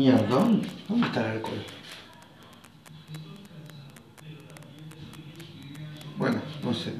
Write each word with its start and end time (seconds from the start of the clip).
Mierda, 0.00 0.26
¿dónde, 0.28 0.66
dónde 0.88 1.06
está 1.08 1.20
el 1.26 1.32
alcohol? 1.32 1.62
Bueno, 6.16 6.40
no 6.64 6.72
sé. 6.72 6.94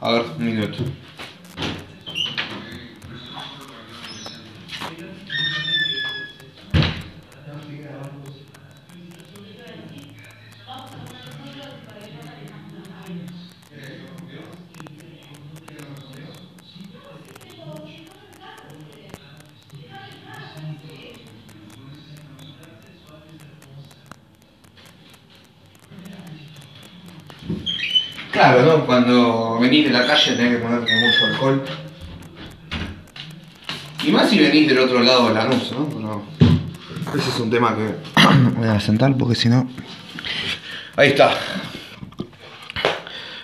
A 0.00 0.12
ver, 0.12 0.22
un 0.38 0.44
minuto. 0.44 0.84
Claro, 28.38 28.62
¿no? 28.62 28.86
Cuando 28.86 29.58
venís 29.58 29.86
de 29.86 29.90
la 29.90 30.06
calle 30.06 30.36
tenés 30.36 30.52
que 30.52 30.58
ponerte 30.62 30.92
mucho 30.94 31.26
alcohol. 31.26 31.64
Y 34.04 34.12
más 34.12 34.30
si 34.30 34.38
venís 34.38 34.68
del 34.68 34.78
otro 34.78 35.00
lado 35.00 35.26
de 35.26 35.34
la 35.34 35.46
luz, 35.46 35.72
¿no? 35.72 36.22
Pero 36.38 37.18
ese 37.18 37.30
es 37.30 37.40
un 37.40 37.50
tema 37.50 37.74
que 37.74 37.96
voy 38.56 38.68
a 38.68 38.78
sentar 38.78 39.12
porque 39.16 39.34
si 39.34 39.48
no... 39.48 39.68
Ahí 40.94 41.08
está. 41.08 41.32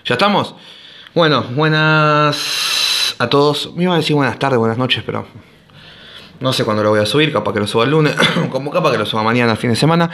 ¿Ya 0.04 0.14
estamos? 0.14 0.54
Bueno, 1.12 1.42
buenas 1.42 3.16
a 3.18 3.28
todos. 3.28 3.74
Me 3.74 3.82
iba 3.82 3.94
a 3.94 3.96
decir 3.96 4.14
buenas 4.14 4.38
tardes, 4.38 4.60
buenas 4.60 4.78
noches, 4.78 5.02
pero 5.04 5.26
no 6.38 6.52
sé 6.52 6.64
cuándo 6.64 6.84
lo 6.84 6.90
voy 6.90 7.00
a 7.00 7.06
subir. 7.06 7.32
Capaz 7.32 7.52
que 7.52 7.58
lo 7.58 7.66
suba 7.66 7.82
el 7.82 7.90
lunes, 7.90 8.14
como 8.52 8.70
capaz 8.70 8.92
que 8.92 8.98
lo 8.98 9.06
suba 9.06 9.24
mañana, 9.24 9.56
fin 9.56 9.70
de 9.70 9.76
semana. 9.76 10.08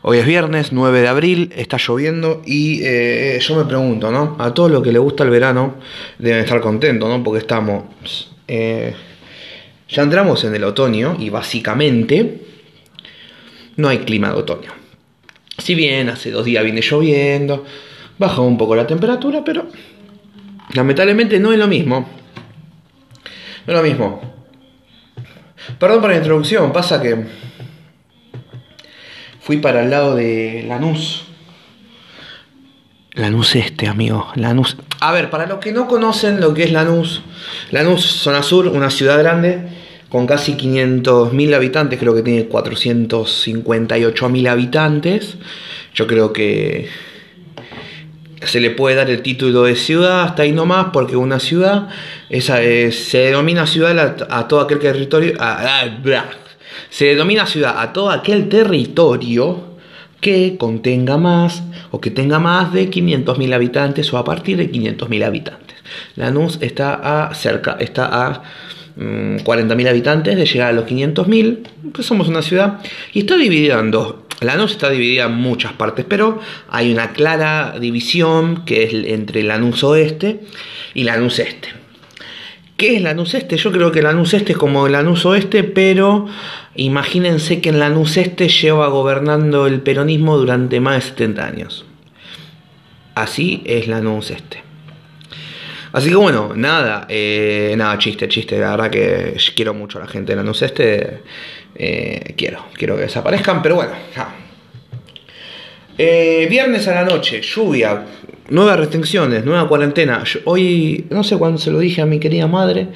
Hoy 0.00 0.18
es 0.18 0.26
viernes 0.26 0.72
9 0.72 1.00
de 1.00 1.08
abril, 1.08 1.52
está 1.56 1.76
lloviendo 1.76 2.40
y 2.46 2.80
eh, 2.84 3.38
yo 3.40 3.56
me 3.56 3.64
pregunto, 3.64 4.12
¿no? 4.12 4.36
A 4.38 4.54
todo 4.54 4.68
lo 4.68 4.80
que 4.80 4.92
le 4.92 5.00
gusta 5.00 5.24
el 5.24 5.30
verano 5.30 5.74
deben 6.20 6.38
estar 6.38 6.60
contentos, 6.60 7.08
¿no? 7.08 7.22
Porque 7.24 7.40
estamos... 7.40 7.82
Eh, 8.46 8.94
ya 9.88 10.02
entramos 10.02 10.44
en 10.44 10.54
el 10.54 10.62
otoño 10.62 11.16
y 11.18 11.30
básicamente 11.30 12.42
no 13.76 13.88
hay 13.88 13.98
clima 13.98 14.28
de 14.28 14.34
otoño. 14.34 14.70
Si 15.58 15.74
bien 15.74 16.10
hace 16.10 16.30
dos 16.30 16.44
días 16.44 16.62
viene 16.62 16.80
lloviendo, 16.80 17.64
baja 18.18 18.40
un 18.40 18.56
poco 18.56 18.76
la 18.76 18.86
temperatura, 18.86 19.42
pero 19.44 19.66
lamentablemente 20.74 21.40
no 21.40 21.52
es 21.52 21.58
lo 21.58 21.66
mismo. 21.66 22.08
No 23.66 23.72
es 23.72 23.76
lo 23.76 23.82
mismo. 23.82 24.20
Perdón 25.80 26.00
por 26.00 26.10
la 26.10 26.16
introducción, 26.18 26.72
pasa 26.72 27.02
que 27.02 27.47
fui 29.48 29.56
para 29.56 29.82
el 29.82 29.88
lado 29.88 30.14
de 30.14 30.66
Lanús. 30.68 31.24
Lanús 33.14 33.56
este, 33.56 33.88
amigo. 33.88 34.30
Lanús. 34.34 34.76
A 35.00 35.10
ver, 35.10 35.30
para 35.30 35.46
los 35.46 35.58
que 35.58 35.72
no 35.72 35.88
conocen 35.88 36.38
lo 36.38 36.52
que 36.52 36.64
es 36.64 36.72
Lanús, 36.72 37.22
Lanús, 37.70 38.04
zona 38.04 38.42
sur, 38.42 38.68
una 38.68 38.90
ciudad 38.90 39.18
grande 39.18 39.62
con 40.10 40.26
casi 40.26 40.52
500.000 40.52 41.54
habitantes, 41.54 41.98
creo 41.98 42.14
que 42.14 42.20
tiene 42.20 42.46
458.000 42.46 44.48
habitantes. 44.50 45.38
Yo 45.94 46.06
creo 46.06 46.34
que 46.34 46.90
se 48.42 48.60
le 48.60 48.72
puede 48.72 48.96
dar 48.96 49.08
el 49.08 49.22
título 49.22 49.62
de 49.62 49.76
ciudad 49.76 50.24
hasta 50.24 50.42
ahí 50.42 50.52
nomás, 50.52 50.88
porque 50.92 51.16
una 51.16 51.40
ciudad 51.40 51.88
esa, 52.28 52.58
se 52.58 53.18
denomina 53.18 53.66
ciudad 53.66 54.26
a, 54.28 54.46
todo 54.46 54.60
aquel 54.60 54.78
territorio. 54.78 55.32
Se 56.90 57.06
denomina 57.06 57.46
ciudad 57.46 57.80
a 57.80 57.92
todo 57.92 58.10
aquel 58.10 58.48
territorio 58.48 59.68
que 60.20 60.56
contenga 60.58 61.16
más 61.16 61.62
o 61.90 62.00
que 62.00 62.10
tenga 62.10 62.38
más 62.38 62.72
de 62.72 62.90
500.000 62.90 63.54
habitantes 63.54 64.12
o 64.12 64.18
a 64.18 64.24
partir 64.24 64.56
de 64.56 64.70
500.000 64.70 65.24
habitantes. 65.24 65.76
Lanús 66.16 66.58
está 66.60 67.28
a 67.28 67.34
cerca, 67.34 67.76
está 67.78 68.26
a 68.26 68.42
40.000 68.98 69.44
mm, 69.74 69.86
habitantes, 69.86 70.36
de 70.36 70.44
llegar 70.44 70.68
a 70.70 70.72
los 70.72 70.86
500.000, 70.86 71.58
pues 71.92 72.06
somos 72.06 72.28
una 72.28 72.42
ciudad, 72.42 72.80
y 73.12 73.20
está 73.20 73.36
dividida 73.36 73.78
en 73.78 73.90
dos. 73.90 74.16
Lanús 74.40 74.72
está 74.72 74.90
dividida 74.90 75.24
en 75.24 75.34
muchas 75.34 75.72
partes, 75.72 76.04
pero 76.08 76.40
hay 76.68 76.92
una 76.92 77.12
clara 77.12 77.76
división 77.80 78.64
que 78.64 78.84
es 78.84 78.92
entre 78.92 79.42
Lanús 79.42 79.82
Oeste 79.84 80.40
y 80.94 81.04
Lanús 81.04 81.38
Este. 81.38 81.77
¿Qué 82.78 82.94
es 82.94 83.02
Lanús 83.02 83.34
Este? 83.34 83.56
Yo 83.56 83.72
creo 83.72 83.90
que 83.90 84.02
Lanús 84.02 84.34
Este 84.34 84.52
es 84.52 84.58
como 84.58 84.86
Lanús 84.86 85.26
Oeste, 85.26 85.64
pero 85.64 86.26
imagínense 86.76 87.60
que 87.60 87.70
en 87.70 87.80
Lanús 87.80 88.16
Este 88.16 88.46
lleva 88.46 88.86
gobernando 88.86 89.66
el 89.66 89.80
peronismo 89.80 90.38
durante 90.38 90.78
más 90.78 90.94
de 90.94 91.00
70 91.00 91.44
años. 91.44 91.86
Así 93.16 93.64
es 93.66 93.88
Lanús 93.88 94.30
Este. 94.30 94.62
Así 95.90 96.08
que 96.08 96.14
bueno, 96.14 96.52
nada, 96.54 97.04
eh, 97.08 97.74
nada, 97.76 97.98
chiste, 97.98 98.28
chiste. 98.28 98.56
La 98.60 98.70
verdad 98.70 98.90
que 98.90 99.36
quiero 99.56 99.74
mucho 99.74 99.98
a 99.98 100.02
la 100.02 100.06
gente 100.06 100.30
de 100.30 100.36
la 100.36 100.42
Lanús 100.42 100.62
Este. 100.62 101.22
Eh, 101.74 102.34
quiero, 102.36 102.64
quiero 102.74 102.94
que 102.94 103.02
desaparezcan, 103.02 103.60
pero 103.60 103.74
bueno. 103.74 103.90
Eh, 105.98 106.46
viernes 106.48 106.86
a 106.86 106.94
la 106.94 107.04
noche, 107.04 107.42
lluvia, 107.42 108.04
nuevas 108.50 108.78
restricciones, 108.78 109.44
nueva 109.44 109.68
cuarentena. 109.68 110.22
hoy, 110.44 111.06
no 111.10 111.24
sé 111.24 111.36
cuándo 111.36 111.58
se 111.58 111.70
lo 111.70 111.78
dije 111.78 112.02
a 112.02 112.06
mi 112.06 112.18
querida 112.18 112.46
madre, 112.46 112.88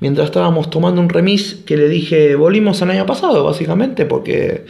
mientras 0.00 0.26
estábamos 0.26 0.70
tomando 0.70 1.00
un 1.00 1.08
remis, 1.08 1.62
que 1.66 1.76
le 1.76 1.88
dije, 1.88 2.34
volvimos 2.34 2.80
al 2.82 2.90
año 2.90 3.06
pasado, 3.06 3.44
básicamente, 3.44 4.06
porque 4.06 4.66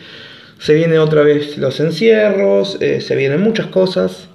se 0.58 0.74
vienen 0.74 0.98
otra 0.98 1.22
vez 1.22 1.58
los 1.58 1.80
encierros, 1.80 2.78
se 2.80 3.16
vienen 3.16 3.42
muchas 3.42 3.66
cosas. 3.66 4.28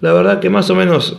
La 0.00 0.12
verdad 0.12 0.40
que 0.40 0.50
más 0.50 0.68
o 0.70 0.74
menos 0.74 1.16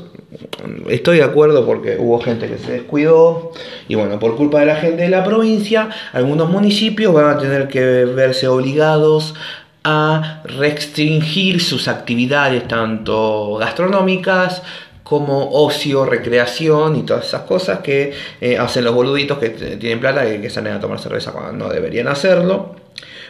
estoy 0.90 1.18
de 1.18 1.24
acuerdo 1.24 1.66
porque 1.66 1.98
hubo 2.00 2.20
gente 2.20 2.48
que 2.48 2.58
se 2.58 2.72
descuidó 2.72 3.52
y 3.88 3.96
bueno, 3.96 4.20
por 4.20 4.36
culpa 4.36 4.60
de 4.60 4.66
la 4.66 4.76
gente 4.76 5.04
de 5.04 5.10
la 5.10 5.24
provincia, 5.24 5.90
algunos 6.12 6.50
municipios 6.50 7.14
van 7.14 7.38
a 7.38 7.38
tener 7.38 7.68
que 7.68 8.06
verse 8.06 8.48
obligados 8.48 9.36
a 9.84 10.42
restringir 10.46 11.62
sus 11.62 11.88
actividades 11.88 12.68
tanto 12.68 13.58
gastronómicas 13.58 14.62
como 15.04 15.52
ocio, 15.52 16.06
recreación 16.06 16.96
y 16.96 17.04
todas 17.04 17.28
esas 17.28 17.42
cosas 17.42 17.80
que 17.80 18.14
eh, 18.40 18.58
hacen 18.58 18.86
los 18.86 18.96
boluditos 18.96 19.38
que 19.38 19.50
tienen 19.50 20.00
plata 20.00 20.28
y 20.28 20.40
que 20.40 20.50
salen 20.50 20.74
a 20.74 20.80
tomar 20.80 21.00
cerveza 21.00 21.32
cuando 21.32 21.52
no 21.52 21.72
deberían 21.72 22.08
hacerlo. 22.08 22.76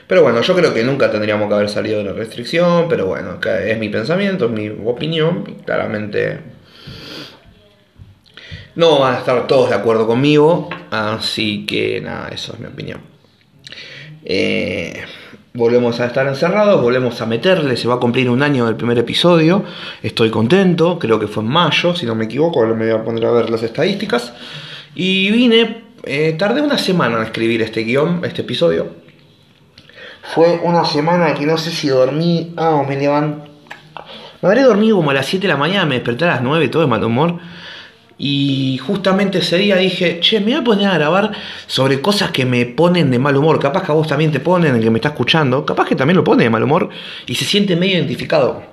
Pero 0.07 0.21
bueno, 0.21 0.41
yo 0.41 0.55
creo 0.55 0.73
que 0.73 0.83
nunca 0.83 1.09
tendríamos 1.09 1.47
que 1.47 1.55
haber 1.55 1.69
salido 1.69 1.97
de 1.97 2.03
la 2.03 2.13
restricción, 2.13 2.87
pero 2.87 3.07
bueno, 3.07 3.39
es 3.41 3.79
mi 3.79 3.89
pensamiento, 3.89 4.45
es 4.45 4.51
mi 4.51 4.69
opinión, 4.69 5.43
claramente 5.65 6.39
no 8.75 8.99
van 8.99 9.15
a 9.15 9.17
estar 9.19 9.47
todos 9.47 9.69
de 9.69 9.75
acuerdo 9.75 10.05
conmigo, 10.07 10.69
así 10.91 11.65
que 11.65 12.01
nada, 12.01 12.29
eso 12.29 12.53
es 12.53 12.59
mi 12.59 12.67
opinión. 12.67 13.01
Eh, 14.25 15.03
volvemos 15.53 15.99
a 15.99 16.07
estar 16.07 16.27
encerrados, 16.27 16.81
volvemos 16.81 17.21
a 17.21 17.25
meterle, 17.25 17.77
se 17.77 17.87
va 17.87 17.95
a 17.95 17.99
cumplir 17.99 18.29
un 18.29 18.41
año 18.41 18.65
del 18.65 18.75
primer 18.75 18.97
episodio, 18.97 19.63
estoy 20.01 20.31
contento, 20.31 20.97
creo 20.97 21.19
que 21.19 21.27
fue 21.27 21.43
en 21.43 21.49
mayo, 21.49 21.95
si 21.95 22.05
no 22.05 22.15
me 22.15 22.25
equivoco, 22.25 22.59
ahora 22.59 22.73
me 22.73 22.91
voy 22.91 23.01
a 23.01 23.03
poner 23.03 23.25
a 23.25 23.31
ver 23.31 23.49
las 23.49 23.61
estadísticas. 23.61 24.33
Y 24.95 25.31
vine, 25.31 25.83
eh, 26.03 26.35
tardé 26.37 26.61
una 26.61 26.77
semana 26.77 27.17
en 27.17 27.23
escribir 27.23 27.61
este 27.61 27.83
guion, 27.83 28.21
este 28.23 28.41
episodio. 28.41 28.87
Fue 30.33 30.59
una 30.63 30.85
semana 30.85 31.33
que 31.33 31.45
no 31.45 31.57
sé 31.57 31.69
si 31.69 31.89
dormí, 31.89 32.53
ah, 32.57 32.71
o 32.71 32.85
me 32.85 32.97
levanté. 32.97 33.51
Me 34.41 34.49
habré 34.49 34.63
dormido 34.63 34.97
como 34.97 35.11
a 35.11 35.13
las 35.13 35.25
7 35.27 35.43
de 35.43 35.53
la 35.53 35.57
mañana, 35.57 35.85
me 35.85 35.95
desperté 35.95 36.25
a 36.25 36.29
las 36.29 36.41
9, 36.41 36.67
todo 36.69 36.81
de 36.81 36.87
mal 36.87 37.03
humor. 37.03 37.39
Y 38.17 38.77
justamente 38.77 39.39
ese 39.39 39.57
día 39.57 39.75
dije, 39.75 40.19
che, 40.19 40.39
me 40.39 40.51
voy 40.51 40.53
a 40.53 40.63
poner 40.63 40.87
a 40.87 40.93
grabar 40.93 41.31
sobre 41.67 42.01
cosas 42.01 42.31
que 42.31 42.45
me 42.45 42.65
ponen 42.65 43.11
de 43.11 43.19
mal 43.19 43.35
humor. 43.35 43.59
Capaz 43.59 43.83
que 43.83 43.91
a 43.91 43.95
vos 43.95 44.07
también 44.07 44.31
te 44.31 44.39
ponen, 44.39 44.75
el 44.75 44.83
que 44.83 44.89
me 44.89 44.99
está 44.99 45.09
escuchando. 45.09 45.65
Capaz 45.65 45.87
que 45.87 45.95
también 45.95 46.17
lo 46.17 46.23
pone 46.23 46.43
de 46.43 46.49
mal 46.49 46.63
humor 46.63 46.89
y 47.25 47.35
se 47.35 47.45
siente 47.45 47.75
medio 47.75 47.95
identificado. 47.95 48.63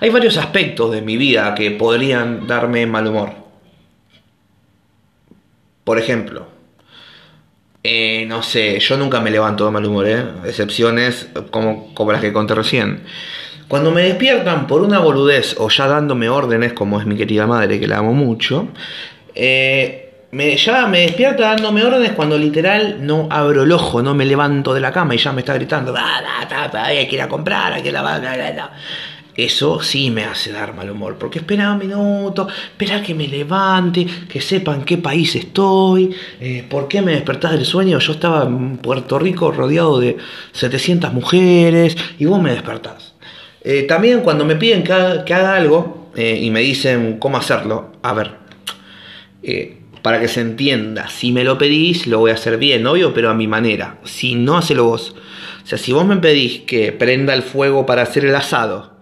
Hay 0.00 0.10
varios 0.10 0.36
aspectos 0.36 0.92
de 0.92 1.02
mi 1.02 1.16
vida 1.16 1.54
que 1.54 1.70
podrían 1.70 2.46
darme 2.46 2.86
mal 2.86 3.06
humor. 3.06 3.32
Por 5.84 5.98
ejemplo, 5.98 6.48
eh, 7.82 8.26
no 8.26 8.42
sé, 8.42 8.80
yo 8.80 8.96
nunca 8.96 9.20
me 9.20 9.30
levanto 9.30 9.64
de 9.64 9.70
mal 9.70 9.86
humor, 9.86 10.08
¿eh? 10.08 10.24
Excepciones 10.44 11.28
como, 11.50 11.94
como 11.94 12.12
las 12.12 12.20
que 12.20 12.32
conté 12.32 12.54
recién. 12.54 13.04
Cuando 13.68 13.90
me 13.90 14.02
despiertan 14.02 14.68
por 14.68 14.82
una 14.82 15.00
boludez 15.00 15.56
o 15.58 15.68
ya 15.68 15.88
dándome 15.88 16.28
órdenes, 16.28 16.72
como 16.72 17.00
es 17.00 17.06
mi 17.06 17.16
querida 17.16 17.48
madre, 17.48 17.80
que 17.80 17.88
la 17.88 17.98
amo 17.98 18.12
mucho, 18.12 18.68
eh, 19.34 20.06
ya 20.56 20.86
me 20.86 21.00
despierta 21.00 21.48
dándome 21.48 21.82
órdenes 21.82 22.12
cuando 22.12 22.38
literal 22.38 22.98
no 23.00 23.26
abro 23.28 23.64
el 23.64 23.72
ojo, 23.72 24.02
no 24.02 24.14
me 24.14 24.24
levanto 24.24 24.72
de 24.72 24.80
la 24.80 24.92
cama 24.92 25.16
y 25.16 25.18
ya 25.18 25.32
me 25.32 25.40
está 25.40 25.54
gritando, 25.54 25.92
hay 25.96 27.08
que 27.08 27.16
ir 27.16 27.22
a 27.22 27.28
comprar, 27.28 27.72
hay 27.72 27.82
que 27.82 27.90
lavar, 27.90 28.22
Eso 29.34 29.82
sí 29.82 30.10
me 30.10 30.24
hace 30.24 30.52
dar 30.52 30.72
mal 30.72 30.88
humor, 30.88 31.16
porque 31.18 31.40
espera 31.40 31.72
un 31.72 31.78
minuto, 31.78 32.46
espera 32.46 33.02
que 33.02 33.14
me 33.14 33.26
levante, 33.26 34.06
que 34.28 34.40
sepan 34.40 34.84
qué 34.84 34.98
país 34.98 35.34
estoy, 35.34 36.14
eh, 36.40 36.64
por 36.68 36.86
qué 36.86 37.02
me 37.02 37.12
despertás 37.12 37.52
del 37.52 37.64
sueño. 37.64 37.98
Yo 37.98 38.12
estaba 38.12 38.44
en 38.44 38.78
Puerto 38.78 39.18
Rico 39.18 39.50
rodeado 39.50 39.98
de 39.98 40.16
700 40.52 41.12
mujeres 41.12 41.96
y 42.18 42.26
vos 42.26 42.40
me 42.40 42.52
despertás. 42.52 43.15
Eh, 43.68 43.82
también 43.82 44.20
cuando 44.20 44.44
me 44.44 44.54
piden 44.54 44.84
que 44.84 44.92
haga, 44.92 45.56
algo 45.56 46.12
eh, 46.14 46.38
y 46.40 46.50
me 46.50 46.60
dicen 46.60 47.18
cómo 47.18 47.36
hacerlo, 47.36 47.90
a 48.00 48.14
ver, 48.14 48.30
para 50.02 50.20
que 50.20 50.28
se 50.28 50.40
entienda, 50.40 51.08
si 51.08 51.32
me 51.32 51.42
lo 51.42 51.58
pedís 51.58 52.06
lo 52.06 52.20
voy 52.20 52.30
a 52.30 52.34
hacer 52.34 52.58
bien, 52.58 52.86
obvio, 52.86 53.12
pero 53.12 53.28
a 53.28 53.34
mi 53.34 53.48
manera. 53.48 53.98
Si 54.04 54.36
no, 54.36 54.56
hacelo 54.56 54.84
vos. 54.84 55.16
O 55.64 55.66
sea, 55.66 55.78
si 55.78 55.92
vos 55.92 56.06
me 56.06 56.16
pedís 56.18 56.60
que 56.60 56.92
prenda 56.92 57.34
el 57.34 57.42
fuego 57.42 57.86
para 57.86 58.02
hacer 58.02 58.24
el 58.24 58.36
asado, 58.36 58.92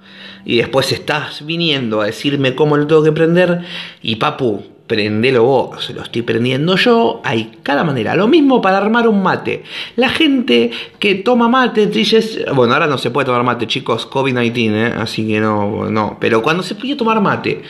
y 0.46 0.56
después 0.56 0.93
estás 0.93 1.44
viniendo 1.44 2.00
a 2.00 2.06
decirme 2.06 2.55
cómo 2.55 2.78
lo 2.78 2.87
tengo 2.87 3.02
que 3.02 3.12
prender 3.12 3.60
y 4.00 4.17
papu, 4.17 4.64
prendelo 4.86 5.44
vos, 5.44 5.90
lo 5.90 6.02
estoy 6.02 6.22
prendiendo 6.22 6.76
yo, 6.76 7.20
hay 7.25 7.58
cada 7.62 7.84
manera. 7.84 8.14
Lo 8.14 8.28
mismo 8.28 8.60
para 8.60 8.78
armar 8.78 9.08
un 9.08 9.22
mate. 9.22 9.64
La 9.96 10.10
gente 10.10 10.70
que 10.98 11.14
toma 11.16 11.48
mate, 11.48 11.86
dices, 11.86 12.44
bueno, 12.54 12.75
ahora 12.75 12.86
no 12.86 12.98
se 12.98 13.10
puede 13.10 13.26
tomar 13.26 13.44
mate, 13.44 13.66
chicos, 13.66 14.08
COVID-19, 14.10 14.72
¿eh? 14.75 14.94
así 14.98 15.26
que 15.26 15.40
no, 15.40 15.90
no, 15.90 16.19
pero 16.20 16.42
cuando 16.42 16.62
se 16.62 16.75
puede 16.75 16.96
tomar 16.96 17.20
mate, 17.20 17.62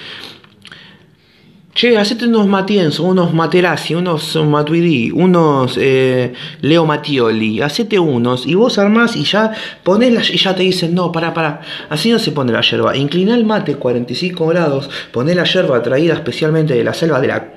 Che, 1.75 1.99
hacete 1.99 2.27
unos 2.27 2.47
Matienzo, 2.47 3.03
unos 3.03 3.35
Materazzi, 3.35 3.95
unos 3.95 4.37
Matuidi, 4.37 5.11
unos 5.11 5.77
eh, 5.77 6.33
Leo 6.61 6.87
Mattioli, 6.87 7.61
hacete 7.61 7.99
unos 7.99 8.47
y 8.47 8.55
vos 8.55 8.79
armás 8.79 9.17
y 9.17 9.25
ya 9.25 9.51
ponés 9.83 10.31
y 10.31 10.39
ya 10.39 10.55
te 10.55 10.63
dicen, 10.63 10.95
no, 10.95 11.11
para, 11.11 11.35
para, 11.35 11.63
así 11.91 12.13
no 12.13 12.21
se 12.21 12.31
pone 12.31 12.53
la 12.53 12.61
yerba. 12.61 12.97
Inclina 12.97 13.35
el 13.35 13.45
mate 13.45 13.75
45 13.75 14.47
grados, 14.47 14.89
poné 15.11 15.35
la 15.35 15.43
yerba 15.43 15.83
traída 15.83 16.15
especialmente 16.15 16.75
de 16.75 16.85
la 16.85 16.95
selva 16.95 17.21
de 17.21 17.27
la 17.27 17.55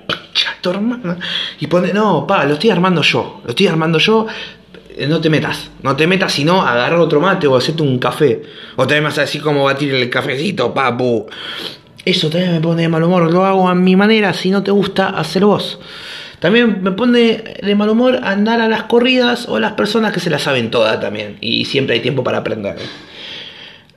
tu 0.62 0.72
hermana 0.72 1.20
y 1.60 1.68
pone, 1.68 1.94
no, 1.94 2.26
pa, 2.26 2.44
lo 2.46 2.54
estoy 2.54 2.72
armando 2.72 3.04
yo, 3.04 3.42
lo 3.44 3.50
estoy 3.52 3.68
armando 3.68 4.00
yo, 4.00 4.26
eh, 4.96 5.06
no 5.06 5.22
te 5.22 5.30
metas, 5.30 5.70
no 5.84 5.96
te 5.96 6.08
metas, 6.08 6.34
sino 6.34 6.64
agarrar 6.64 7.00
otro 7.00 7.22
mate 7.22 7.46
o 7.46 7.56
hacerte 7.56 7.84
un 7.84 8.00
café. 8.00 8.42
O 8.78 8.88
te 8.88 9.00
vas 9.00 9.16
a 9.20 9.22
decir 9.22 9.44
cómo 9.44 9.66
batir 9.66 9.94
el 9.94 10.10
cafecito, 10.10 10.74
papu. 10.74 11.28
Eso 12.08 12.30
también 12.30 12.54
me 12.54 12.62
pone 12.62 12.84
de 12.84 12.88
mal 12.88 13.04
humor. 13.04 13.30
Lo 13.30 13.46
hago 13.46 13.68
a 13.68 13.76
mi 13.76 13.98
manera. 13.98 14.34
Si 14.34 14.50
no 14.50 14.64
te 14.64 14.72
gusta, 14.72 15.10
hacer 15.10 15.44
vos. 15.44 15.78
También 16.40 16.82
me 16.82 16.94
pone 16.94 17.44
de 17.62 17.76
mal 17.76 17.90
humor 17.90 18.22
andar 18.24 18.62
a 18.62 18.70
las 18.70 18.84
corridas 18.84 19.50
o 19.50 19.60
las 19.60 19.74
personas 19.74 20.14
que 20.14 20.22
se 20.22 20.30
las 20.30 20.44
saben 20.44 20.72
todas 20.72 21.02
también. 21.02 21.36
Y 21.42 21.66
siempre 21.66 21.96
hay 21.96 22.02
tiempo 22.02 22.24
para 22.24 22.38
aprender. 22.38 22.78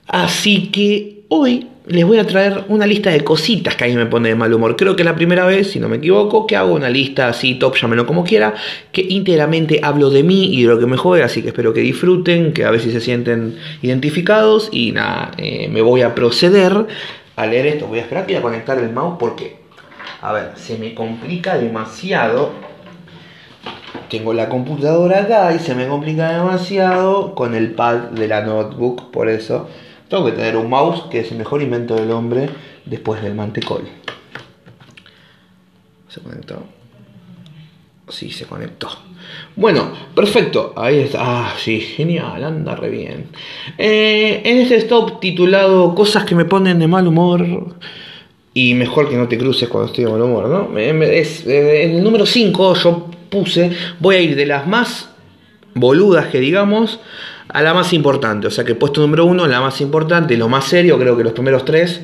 Así 0.07 0.67
que 0.73 1.21
hoy 1.29 1.67
les 1.87 2.05
voy 2.05 2.17
a 2.17 2.27
traer 2.27 2.65
una 2.67 2.85
lista 2.85 3.11
de 3.11 3.23
cositas 3.23 3.77
que 3.77 3.85
a 3.85 3.87
mí 3.87 3.95
me 3.95 4.07
pone 4.07 4.27
de 4.27 4.35
mal 4.35 4.53
humor. 4.53 4.75
Creo 4.75 4.97
que 4.97 5.03
es 5.03 5.05
la 5.05 5.15
primera 5.15 5.45
vez, 5.45 5.71
si 5.71 5.79
no 5.79 5.87
me 5.87 5.95
equivoco, 5.95 6.45
que 6.45 6.57
hago 6.57 6.73
una 6.73 6.89
lista 6.89 7.29
así, 7.29 7.55
top, 7.55 7.77
llámenlo 7.77 8.05
como 8.05 8.25
quiera, 8.25 8.55
que 8.91 9.05
íntegramente 9.07 9.79
hablo 9.81 10.09
de 10.09 10.23
mí 10.23 10.53
y 10.53 10.63
de 10.63 10.67
lo 10.67 10.79
que 10.79 10.85
me 10.85 10.97
jode, 10.97 11.23
así 11.23 11.41
que 11.41 11.47
espero 11.47 11.73
que 11.73 11.79
disfruten, 11.79 12.51
que 12.51 12.65
a 12.65 12.77
si 12.77 12.91
se 12.91 12.99
sienten 12.99 13.55
identificados 13.81 14.69
y 14.71 14.91
nada, 14.91 15.31
eh, 15.37 15.69
me 15.71 15.81
voy 15.81 16.01
a 16.01 16.13
proceder 16.13 16.87
a 17.35 17.45
leer 17.45 17.67
esto. 17.67 17.87
Voy 17.87 17.99
a 17.99 18.03
esperar 18.03 18.25
que 18.25 18.33
voy 18.33 18.39
a 18.39 18.43
conectar 18.43 18.77
el 18.77 18.91
mouse 18.91 19.17
porque, 19.19 19.57
a 20.21 20.31
ver, 20.33 20.53
se 20.55 20.77
me 20.77 20.93
complica 20.93 21.57
demasiado. 21.57 22.51
Tengo 24.09 24.33
la 24.33 24.49
computadora 24.49 25.21
acá 25.21 25.53
y 25.53 25.59
se 25.59 25.73
me 25.73 25.87
complica 25.87 26.31
demasiado 26.31 27.33
con 27.33 27.55
el 27.55 27.71
pad 27.73 28.09
de 28.11 28.27
la 28.27 28.41
notebook. 28.41 29.09
Por 29.11 29.29
eso 29.29 29.69
tengo 30.09 30.25
que 30.25 30.33
tener 30.33 30.57
un 30.57 30.69
mouse 30.69 31.03
que 31.09 31.21
es 31.21 31.31
el 31.31 31.37
mejor 31.37 31.61
invento 31.61 31.95
del 31.95 32.11
hombre 32.11 32.49
después 32.85 33.21
del 33.21 33.35
mantecol. 33.35 33.87
¿Se 36.09 36.19
conectó? 36.19 36.80
Sí, 38.11 38.29
se 38.29 38.45
conectó. 38.45 38.89
Bueno, 39.55 39.91
perfecto. 40.13 40.73
Ahí 40.75 40.99
está. 40.99 41.19
Ah, 41.21 41.53
sí, 41.57 41.79
genial. 41.79 42.43
Anda 42.43 42.75
re 42.75 42.89
bien. 42.89 43.27
Eh, 43.77 44.41
en 44.43 44.57
este 44.57 44.75
stop 44.77 45.19
titulado 45.19 45.95
Cosas 45.95 46.25
que 46.25 46.35
me 46.35 46.45
ponen 46.45 46.79
de 46.79 46.87
mal 46.87 47.07
humor. 47.07 47.45
Y 48.53 48.73
mejor 48.73 49.09
que 49.09 49.15
no 49.15 49.27
te 49.27 49.37
cruces 49.37 49.69
cuando 49.69 49.87
estoy 49.87 50.03
de 50.03 50.11
mal 50.11 50.21
humor, 50.21 50.49
¿no? 50.49 50.77
Es, 50.77 51.47
eh, 51.47 51.83
en 51.83 51.95
el 51.95 52.03
número 52.03 52.25
5 52.25 52.75
yo 52.75 53.07
puse. 53.29 53.71
Voy 53.99 54.15
a 54.15 54.19
ir 54.19 54.35
de 54.35 54.45
las 54.45 54.67
más 54.67 55.09
boludas 55.73 56.27
que 56.27 56.41
digamos 56.41 56.99
a 57.47 57.61
la 57.61 57.73
más 57.73 57.93
importante. 57.93 58.47
O 58.47 58.51
sea 58.51 58.65
que 58.65 58.75
puesto 58.75 58.99
número 59.01 59.25
1, 59.25 59.47
la 59.47 59.61
más 59.61 59.79
importante 59.79 60.35
lo 60.35 60.49
más 60.49 60.65
serio. 60.65 60.99
Creo 60.99 61.15
que 61.15 61.23
los 61.23 61.33
primeros 61.33 61.63
tres 61.63 62.01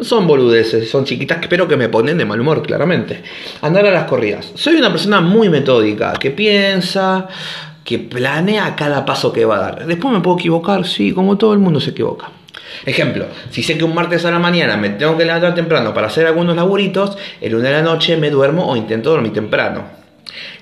son 0.00 0.26
boludeces, 0.26 0.90
son 0.90 1.04
chiquitas, 1.04 1.38
pero 1.48 1.66
que 1.66 1.76
me 1.76 1.88
ponen 1.88 2.18
de 2.18 2.24
mal 2.24 2.40
humor, 2.40 2.62
claramente. 2.62 3.22
Andar 3.62 3.86
a 3.86 3.90
las 3.90 4.04
corridas. 4.04 4.52
Soy 4.54 4.76
una 4.76 4.90
persona 4.90 5.20
muy 5.20 5.48
metódica, 5.48 6.12
que 6.14 6.30
piensa, 6.30 7.28
que 7.84 7.98
planea 7.98 8.74
cada 8.76 9.04
paso 9.04 9.32
que 9.32 9.44
va 9.44 9.56
a 9.56 9.60
dar. 9.60 9.86
Después 9.86 10.12
me 10.12 10.20
puedo 10.20 10.38
equivocar, 10.38 10.86
sí, 10.86 11.12
como 11.12 11.38
todo 11.38 11.52
el 11.52 11.60
mundo 11.60 11.80
se 11.80 11.90
equivoca. 11.90 12.30
Ejemplo, 12.84 13.26
si 13.50 13.62
sé 13.62 13.78
que 13.78 13.84
un 13.84 13.94
martes 13.94 14.24
a 14.24 14.30
la 14.30 14.38
mañana 14.38 14.76
me 14.76 14.90
tengo 14.90 15.16
que 15.16 15.24
levantar 15.24 15.54
temprano 15.54 15.94
para 15.94 16.08
hacer 16.08 16.26
algunos 16.26 16.56
laburitos, 16.56 17.16
el 17.40 17.52
lunes 17.52 17.70
de 17.70 17.76
la 17.76 17.82
noche 17.82 18.16
me 18.16 18.30
duermo 18.30 18.66
o 18.70 18.76
intento 18.76 19.10
dormir 19.10 19.32
temprano. 19.32 20.05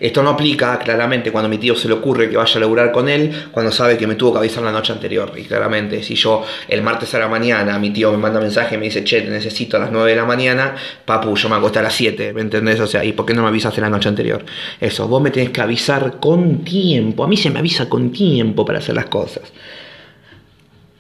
Esto 0.01 0.23
no 0.23 0.31
aplica 0.31 0.79
claramente 0.79 1.31
cuando 1.33 1.47
a 1.47 1.51
mi 1.51 1.59
tío 1.59 1.75
se 1.75 1.89
le 1.89 1.95
ocurre 1.95 2.29
que 2.29 2.37
vaya 2.37 2.57
a 2.57 2.61
laburar 2.61 2.93
con 2.93 3.09
él, 3.09 3.31
cuando 3.51 3.73
sabe 3.73 3.97
que 3.97 4.07
me 4.07 4.15
tuvo 4.15 4.33
que 4.33 4.39
avisar 4.39 4.63
la 4.63 4.73
noche 4.73 4.93
anterior. 4.93 5.33
Y 5.37 5.43
claramente, 5.43 6.03
si 6.03 6.15
yo 6.15 6.45
el 6.69 6.83
martes 6.83 7.15
a 7.15 7.19
la 7.19 7.29
mañana, 7.29 7.79
mi 7.79 7.91
tío 7.91 8.11
me 8.11 8.19
manda 8.19 8.41
mensaje 8.41 8.75
y 8.75 8.79
me 8.79 8.87
dice, 8.87 9.05
che, 9.05 9.23
te 9.23 9.31
necesito 9.31 9.77
a 9.77 9.81
las 9.81 9.93
9 9.93 10.11
de 10.11 10.17
la 10.17 10.25
mañana, 10.25 10.75
papu, 11.05 11.37
yo 11.37 11.49
me 11.49 11.57
acosté 11.57 11.79
a 11.79 11.83
las 11.83 11.95
7, 11.95 12.33
¿me 12.33 12.41
entendés? 12.41 12.81
O 12.81 12.87
sea, 12.87 13.05
¿y 13.05 13.13
por 13.13 13.27
qué 13.27 13.35
no 13.35 13.43
me 13.43 13.49
avisaste 13.49 13.81
la 13.81 13.91
noche 13.91 14.09
anterior? 14.09 14.45
Eso, 14.81 15.09
vos 15.09 15.23
me 15.23 15.31
tenés 15.31 15.51
que 15.51 15.61
avisar 15.61 16.19
con 16.21 16.65
tiempo. 16.65 17.25
A 17.25 17.29
mí 17.29 17.37
se 17.37 17.51
me 17.51 17.59
avisa 17.59 17.89
con 17.89 18.13
tiempo 18.13 18.65
para 18.65 18.79
hacer 18.79 18.95
las 18.95 19.07
cosas. 19.07 19.53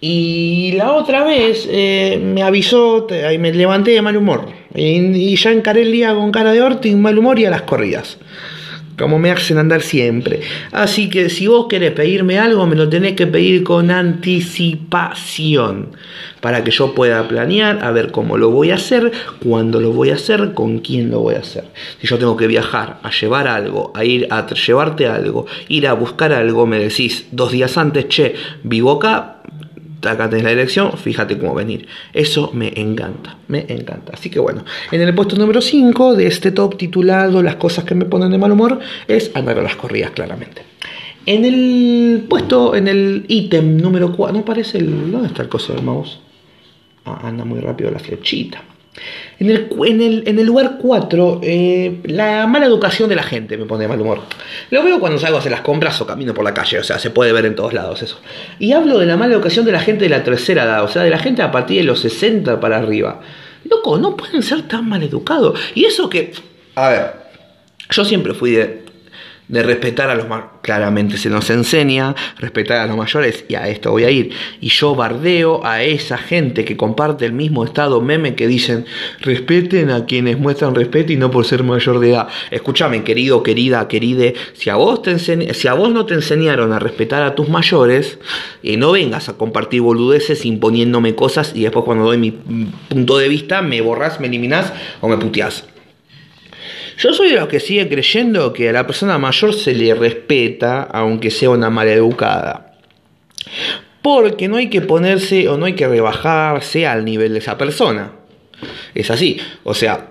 Y 0.07 0.73
la 0.73 0.93
otra 0.93 1.25
vez 1.25 1.67
eh, 1.71 2.21
me 2.23 2.43
avisó, 2.43 3.07
ahí 3.27 3.39
me 3.39 3.53
levanté 3.55 3.93
de 3.93 4.03
mal 4.03 4.17
humor. 4.17 4.49
Y, 4.75 5.35
ya 5.37 5.51
encaré 5.51 5.81
el 5.81 5.93
día 5.93 6.15
con 6.15 6.31
cara 6.31 6.53
de 6.53 6.61
orto 6.61 6.89
y 6.89 6.95
mal 6.95 7.19
humor 7.19 7.39
y 7.39 7.47
a 7.47 7.51
las 7.51 7.63
corridas 7.63 8.19
como 8.99 9.19
me 9.19 9.31
hacen 9.31 9.59
andar 9.59 9.83
siempre. 9.83 10.41
Así 10.73 11.09
que 11.09 11.29
si 11.29 11.47
vos 11.47 11.67
querés 11.69 11.93
pedirme 11.93 12.39
algo, 12.39 12.67
me 12.67 12.77
lo 12.77 12.89
tenés 12.89 13.15
que 13.15 13.27
pedir 13.27 13.63
con 13.65 13.91
anticipación, 13.91 15.89
para 16.41 16.63
que 16.63 16.71
yo 16.71 16.95
pueda 16.95 17.27
planear 17.27 17.85
a 17.85 17.91
ver 17.91 18.13
cómo 18.13 18.37
lo 18.37 18.51
voy 18.51 18.71
a 18.71 18.77
hacer, 18.77 19.11
cuándo 19.43 19.81
lo 19.81 19.93
voy 19.93 20.11
a 20.11 20.15
hacer, 20.15 20.53
con 20.55 20.79
quién 20.79 21.11
lo 21.11 21.21
voy 21.21 21.35
a 21.37 21.41
hacer. 21.41 21.65
Si 22.01 22.07
yo 22.07 22.19
tengo 22.19 22.37
que 22.37 22.47
viajar 22.47 22.99
a 23.03 23.11
llevar 23.11 23.49
algo, 23.49 23.93
a 23.95 24.05
ir 24.05 24.29
a 24.31 24.47
llevarte 24.47 25.07
algo, 25.07 25.47
ir 25.69 25.89
a 25.89 25.95
buscar 25.95 26.33
algo, 26.33 26.67
me 26.67 26.79
decís 26.79 27.27
dos 27.33 27.51
días 27.53 27.77
antes, 27.79 28.09
che, 28.09 28.35
vivo 28.63 28.93
acá, 28.93 29.39
acá 30.07 30.29
tenés 30.29 30.45
la 30.45 30.53
elección, 30.53 30.93
fíjate 30.97 31.39
cómo 31.39 31.55
venir. 31.55 31.87
Eso 32.13 32.51
me 32.53 32.73
encanta, 32.77 33.39
me 33.49 33.67
encanta. 33.69 34.13
Así 34.15 34.31
que 34.31 34.39
bueno, 34.39 34.65
en 34.91 35.01
el 35.01 35.15
puesto 35.15 35.37
número 35.37 35.61
5 35.61 36.15
de 36.15 36.27
este 36.27 36.53
top 36.53 36.77
titulado 36.77 37.43
Las 37.43 37.57
cosas 37.57 37.85
que 37.85 37.95
me 37.95 38.05
ponen 38.05 38.31
de 38.31 38.39
mal 38.39 38.53
humor 38.53 38.81
es 39.09 39.31
andar 39.35 39.59
a 39.59 39.63
las 39.63 39.77
corridas, 39.77 40.11
claramente. 40.11 40.63
En 41.27 41.45
el 41.45 42.27
puesto, 42.29 42.75
en 42.75 42.89
el 42.89 43.25
ítem 43.29 43.79
número 43.79 44.13
4, 44.13 44.39
no 44.39 44.45
parece 44.45 44.79
el. 44.79 45.11
¿Dónde 45.11 45.29
está 45.29 45.43
el 45.43 45.49
coso 45.49 45.73
del 45.73 45.83
mouse? 45.83 46.21
Ah, 47.07 47.21
anda 47.23 47.45
muy 47.45 47.61
rápido 47.61 47.91
la 47.91 47.99
flechita. 47.99 48.63
En 49.41 49.51
el, 49.51 50.23
en 50.27 50.39
el, 50.39 50.47
lugar 50.47 50.79
4, 50.81 51.41
eh, 51.43 52.01
la 52.05 52.47
mala 52.47 52.67
educación 52.67 53.09
de 53.09 53.17
la 53.17 53.25
gente 53.25 53.57
me 53.57 53.67
pone 53.67 53.83
de 53.83 53.89
mal 53.89 54.01
humor. 54.01 54.21
Lo 54.71 54.85
veo 54.85 55.01
cuando 55.01 55.19
salgo 55.19 55.37
a 55.37 55.41
hacer 55.41 55.51
las 55.51 55.63
compras 55.63 56.01
o 56.01 56.07
camino 56.07 56.33
por 56.33 56.45
la 56.45 56.55
calle, 56.55 56.79
o 56.79 56.85
sea, 56.85 56.99
se 56.99 57.11
puede 57.11 57.33
ver 57.33 57.45
en 57.47 57.57
todos 57.57 57.73
lados 57.73 58.03
eso. 58.03 58.21
Y 58.59 58.73
hablo 58.73 58.99
de 58.99 59.07
la 59.07 59.17
mala 59.17 59.35
educación 59.35 59.65
de 59.65 59.73
la 59.73 59.81
gente 59.81 60.05
de 60.05 60.11
la 60.11 60.23
tercera 60.23 60.65
edad, 60.65 60.85
o 60.85 60.89
sea, 60.89 61.03
de 61.03 61.11
la 61.11 61.19
gente 61.19 61.43
a 61.43 61.51
partir 61.51 61.79
de 61.79 61.85
los 61.85 62.01
60 62.01 62.61
para 62.61 62.79
arriba. 62.79 63.21
Loco, 63.69 63.99
no 63.99 64.17
pueden 64.17 64.43
ser 64.43 64.63
tan 64.63 64.89
mal 64.89 65.03
educados. 65.03 65.59
Y 65.75 65.85
eso 65.85 66.09
que, 66.09 66.33
a 66.77 66.89
ver, 66.89 67.13
yo 67.91 68.05
siempre 68.05 68.35
fui 68.35 68.53
de 68.53 68.84
de 69.49 69.63
respetar 69.63 70.11
a 70.11 70.15
los 70.15 70.29
más 70.29 70.45
claramente 70.63 71.19
se 71.19 71.29
nos 71.29 71.51
enseña 71.51 72.15
respetar 72.39 72.79
a 72.79 72.87
los 72.87 72.97
mayores 72.97 73.45
y 73.49 73.55
a 73.55 73.69
esto 73.69 73.91
voy 73.91 74.05
a 74.05 74.11
ir. 74.11 74.31
Y 74.61 74.71
yo 74.71 74.95
bardeo 74.95 75.65
a 75.65 75.83
esa 75.83 76.17
gente 76.17 76.65
que 76.65 76.77
comparte 76.77 77.27
el 77.27 77.33
mismo 77.33 77.65
estado 77.65 78.01
meme 78.01 78.35
que 78.35 78.47
dicen 78.47 78.87
respeten 79.21 79.91
a 79.91 80.07
quienes 80.07 80.39
muestran 80.39 80.75
respeto 80.75 81.13
y 81.13 81.17
no 81.17 81.31
por 81.31 81.45
ser 81.45 81.63
mayor 81.63 82.01
de 82.01 82.11
edad 82.11 82.29
escúchame 82.51 83.05
querido 83.05 83.43
querida 83.43 83.87
queride 83.89 84.35
si 84.55 84.71
a 84.71 84.77
vos 84.77 85.03
te 85.03 85.19
si 85.19 85.69
a 85.69 85.75
vos 85.75 85.93
no 85.93 86.07
te 86.07 86.15
enseñaron 86.15 86.73
a 86.73 86.79
respetar 86.79 87.23
a 87.23 87.35
tus 87.35 87.49
mayores 87.49 88.19
eh, 88.63 88.77
no 88.77 88.93
vengas 88.93 89.29
a 89.29 89.35
compartir 89.35 89.83
boludeces 89.83 90.45
imponiéndome 90.45 91.15
cosas 91.15 91.53
y 91.55 91.63
después 91.63 91.85
cuando 91.85 92.05
doy 92.05 92.19
mi 92.19 92.31
punto 92.31 93.19
de 93.19 93.29
vista 93.29 93.63
me 93.63 93.81
borras 93.81 94.21
me 94.21 94.27
eliminás 94.27 94.73
o 95.01 95.09
me 95.09 95.17
puteás 95.17 95.65
yo 96.99 97.13
soy 97.13 97.31
de 97.31 97.37
los 97.37 97.49
que 97.49 97.61
sigue 97.61 97.89
creyendo 97.89 98.53
que 98.53 98.69
a 98.69 98.73
la 98.73 98.87
persona 98.87 99.19
mayor 99.19 99.55
se 99.55 99.75
le 99.75 99.95
respeta, 99.95 100.83
aunque 100.83 101.31
sea 101.31 101.51
una 101.51 101.71
maleducada. 101.71 102.75
Porque 104.03 104.49
no 104.49 104.57
hay 104.57 104.69
que 104.69 104.81
ponerse 104.81 105.49
o 105.49 105.57
no 105.57 105.67
hay 105.67 105.75
que 105.75 105.89
rebajarse 105.89 106.87
al 106.87 107.05
nivel 107.05 107.33
de 107.33 107.39
esa 107.39 107.57
persona. 107.57 108.13
Es 108.95 109.11
así. 109.11 109.41
O 109.65 109.75
sea, 109.75 110.09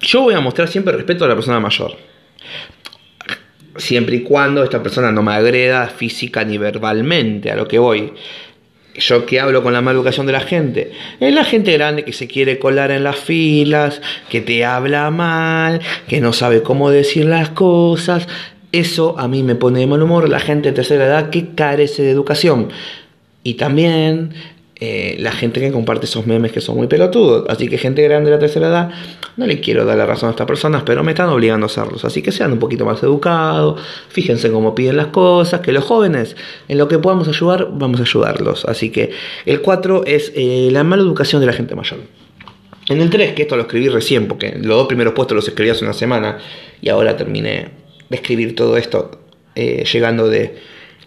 yo 0.00 0.22
voy 0.22 0.34
a 0.34 0.40
mostrar 0.40 0.68
siempre 0.68 0.94
respeto 0.94 1.24
a 1.24 1.28
la 1.28 1.34
persona 1.34 1.60
mayor. 1.60 1.96
Siempre 3.76 4.16
y 4.16 4.22
cuando 4.22 4.64
esta 4.64 4.82
persona 4.82 5.12
no 5.12 5.22
me 5.22 5.32
agreda 5.32 5.86
física 5.88 6.44
ni 6.44 6.58
verbalmente, 6.58 7.50
a 7.50 7.56
lo 7.56 7.68
que 7.68 7.78
voy 7.78 8.12
yo 8.98 9.26
que 9.26 9.40
hablo 9.40 9.62
con 9.62 9.72
la 9.72 9.80
mala 9.80 9.96
educación 9.96 10.26
de 10.26 10.32
la 10.32 10.40
gente, 10.40 10.92
es 11.20 11.34
la 11.34 11.44
gente 11.44 11.72
grande 11.72 12.04
que 12.04 12.12
se 12.12 12.28
quiere 12.28 12.58
colar 12.58 12.90
en 12.90 13.04
las 13.04 13.16
filas, 13.16 14.00
que 14.28 14.40
te 14.40 14.64
habla 14.64 15.10
mal, 15.10 15.80
que 16.06 16.20
no 16.20 16.32
sabe 16.32 16.62
cómo 16.62 16.90
decir 16.90 17.26
las 17.26 17.50
cosas. 17.50 18.28
Eso 18.70 19.18
a 19.18 19.28
mí 19.28 19.42
me 19.42 19.54
pone 19.54 19.80
de 19.80 19.86
mal 19.86 20.02
humor, 20.02 20.28
la 20.28 20.40
gente 20.40 20.68
de 20.68 20.74
tercera 20.74 21.06
edad 21.06 21.30
que 21.30 21.54
carece 21.54 22.02
de 22.02 22.10
educación. 22.10 22.68
Y 23.42 23.54
también 23.54 24.34
eh, 24.80 25.16
la 25.18 25.32
gente 25.32 25.60
que 25.60 25.72
comparte 25.72 26.06
esos 26.06 26.26
memes 26.26 26.52
que 26.52 26.60
son 26.60 26.76
muy 26.76 26.86
pelotudos. 26.86 27.46
Así 27.48 27.68
que 27.68 27.78
gente 27.78 28.02
grande 28.02 28.30
de 28.30 28.36
la 28.36 28.40
tercera 28.40 28.68
edad, 28.68 28.90
no 29.36 29.46
le 29.46 29.58
quiero 29.60 29.84
dar 29.84 29.98
la 29.98 30.06
razón 30.06 30.28
a 30.28 30.30
estas 30.30 30.46
personas, 30.46 30.84
pero 30.86 31.02
me 31.02 31.12
están 31.12 31.28
obligando 31.30 31.64
a 31.64 31.68
hacerlos. 31.68 32.04
Así 32.04 32.22
que 32.22 32.30
sean 32.30 32.52
un 32.52 32.60
poquito 32.60 32.84
más 32.84 33.02
educados, 33.02 33.80
fíjense 34.08 34.52
cómo 34.52 34.76
piden 34.76 34.96
las 34.96 35.08
cosas, 35.08 35.60
que 35.62 35.72
los 35.72 35.84
jóvenes, 35.84 36.36
en 36.68 36.78
lo 36.78 36.86
que 36.86 36.98
podamos 36.98 37.26
ayudar, 37.26 37.68
vamos 37.72 37.98
a 37.98 38.04
ayudarlos. 38.04 38.64
Así 38.66 38.90
que 38.90 39.10
el 39.46 39.62
4 39.62 40.04
es 40.06 40.32
eh, 40.36 40.68
la 40.70 40.84
mala 40.84 41.02
educación 41.02 41.40
de 41.40 41.46
la 41.46 41.52
gente 41.52 41.74
mayor. 41.74 41.98
En 42.88 43.00
el 43.00 43.10
3, 43.10 43.34
que 43.34 43.42
esto 43.42 43.56
lo 43.56 43.62
escribí 43.62 43.88
recién, 43.88 44.28
porque 44.28 44.52
los 44.52 44.78
dos 44.78 44.86
primeros 44.86 45.12
puestos 45.12 45.34
los 45.34 45.48
escribí 45.48 45.70
hace 45.70 45.84
una 45.84 45.92
semana 45.92 46.38
y 46.80 46.88
ahora 46.88 47.16
terminé 47.16 47.70
de 48.08 48.16
escribir 48.16 48.54
todo 48.54 48.76
esto 48.76 49.10
eh, 49.54 49.84
llegando 49.92 50.28
de 50.28 50.56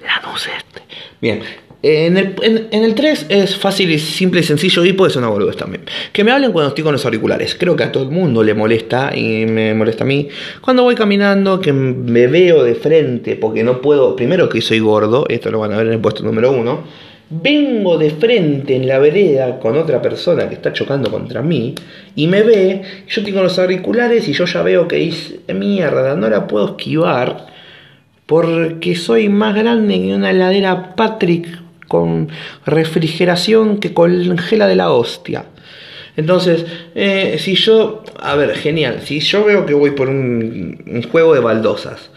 la 0.01 0.30
luz 0.30 0.48
este. 0.48 0.82
Bien, 1.22 1.42
en 1.84 2.16
el, 2.16 2.36
en, 2.44 2.84
el 2.84 2.94
3 2.94 3.26
es 3.30 3.58
fácil 3.58 3.90
y 3.90 3.98
simple 3.98 4.42
y 4.42 4.44
sencillo 4.44 4.86
y 4.86 4.94
puede 4.94 5.12
ser 5.12 5.24
una 5.24 5.32
boludez 5.32 5.58
también. 5.58 5.84
Que 6.14 6.24
me 6.24 6.32
hablen 6.32 6.52
cuando 6.52 6.70
estoy 6.70 6.84
con 6.84 6.94
los 6.94 7.04
auriculares. 7.06 7.56
Creo 7.56 7.76
que 7.76 7.84
a 7.84 7.92
todo 7.92 8.04
el 8.04 8.12
mundo 8.12 8.44
le 8.44 8.54
molesta 8.54 9.12
y 9.16 9.46
me 9.48 9.74
molesta 9.74 10.04
a 10.04 10.08
mí. 10.08 10.28
Cuando 10.62 10.84
voy 10.84 10.94
caminando, 10.94 11.60
que 11.60 11.74
me 11.74 12.28
veo 12.28 12.64
de 12.64 12.76
frente 12.76 13.36
porque 13.36 13.64
no 13.64 13.82
puedo. 13.82 14.16
Primero 14.16 14.48
que 14.48 14.62
soy 14.62 14.80
gordo, 14.80 15.26
esto 15.28 15.50
lo 15.50 15.60
van 15.60 15.74
a 15.74 15.78
ver 15.78 15.88
en 15.88 15.94
el 15.94 16.00
puesto 16.00 16.24
número 16.24 16.52
1. 16.52 17.12
Vengo 17.34 17.98
de 17.98 18.12
frente 18.12 18.76
en 18.76 18.88
la 18.88 19.00
vereda 19.00 19.58
con 19.58 19.78
otra 19.78 20.02
persona 20.02 20.50
que 20.50 20.56
está 20.56 20.74
chocando 20.74 21.10
contra 21.10 21.42
mí 21.42 21.74
y 22.16 22.28
me 22.28 22.44
ve. 22.44 22.82
Yo 23.08 23.24
tengo 23.24 23.42
los 23.42 23.58
auriculares 23.58 24.28
y 24.28 24.34
yo 24.34 24.46
ya 24.46 24.62
veo 24.62 24.88
que 24.88 24.98
dice: 24.98 25.40
Mierda, 25.52 26.16
no 26.16 26.30
la 26.30 26.46
puedo 26.46 26.72
esquivar 26.72 27.48
porque 28.32 28.96
soy 28.96 29.28
más 29.30 29.56
grande 29.56 29.96
que 29.96 30.14
una 30.14 30.32
heladera 30.32 30.96
Patrick 30.96 31.61
con 31.92 32.30
refrigeración 32.66 33.80
que 33.80 33.94
congela 33.94 34.66
de 34.66 34.78
la 34.78 34.94
hostia. 34.94 35.44
Entonces, 36.16 36.66
eh, 36.96 37.36
si 37.38 37.56
yo, 37.56 38.02
a 38.18 38.34
ver, 38.38 38.56
genial, 38.56 39.02
si 39.04 39.20
yo 39.20 39.44
veo 39.44 39.66
que 39.66 39.74
voy 39.74 39.92
por 39.92 40.08
un, 40.08 41.04
juego 41.12 41.34
de 41.34 41.42
baldosas, 41.42 42.10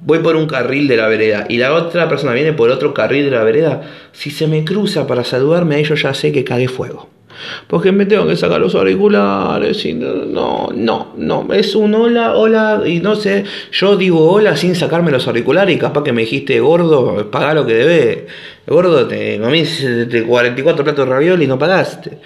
voy 0.00 0.20
por 0.20 0.36
un 0.36 0.46
carril 0.46 0.86
de 0.86 0.96
la 0.96 1.08
vereda 1.08 1.46
y 1.48 1.56
la 1.56 1.74
otra 1.74 2.08
persona 2.08 2.34
viene 2.34 2.52
por 2.52 2.70
otro 2.70 2.94
carril 2.94 3.24
de 3.24 3.32
la 3.32 3.42
vereda, 3.42 3.82
si 4.12 4.30
se 4.30 4.46
me 4.46 4.64
cruza 4.64 5.08
para 5.08 5.24
saludarme 5.24 5.74
a 5.74 5.78
ellos 5.78 6.00
ya 6.00 6.14
sé 6.14 6.30
que 6.30 6.44
cagué 6.44 6.68
fuego. 6.68 7.10
Porque 7.66 7.92
me 7.92 8.06
tengo 8.06 8.26
que 8.26 8.36
sacar 8.36 8.60
los 8.60 8.74
auriculares 8.74 9.84
y 9.84 9.94
no, 9.94 10.70
no, 10.74 11.14
no, 11.16 11.52
es 11.52 11.74
un 11.74 11.94
hola, 11.94 12.36
hola 12.36 12.82
y 12.86 13.00
no 13.00 13.16
sé, 13.16 13.44
yo 13.72 13.96
digo 13.96 14.30
hola 14.30 14.56
sin 14.56 14.74
sacarme 14.74 15.10
los 15.10 15.26
auriculares 15.26 15.76
y 15.76 15.78
capaz 15.78 16.02
que 16.02 16.12
me 16.12 16.22
dijiste 16.22 16.60
gordo, 16.60 17.30
paga 17.30 17.54
lo 17.54 17.66
que 17.66 17.74
debe. 17.74 18.26
Gordo, 18.66 19.06
te 19.08 19.40
comiste 19.40 20.24
44 20.24 20.84
platos 20.84 21.06
de 21.06 21.12
ravioli 21.12 21.44
y 21.44 21.48
no 21.48 21.58
pagaste. 21.58 22.18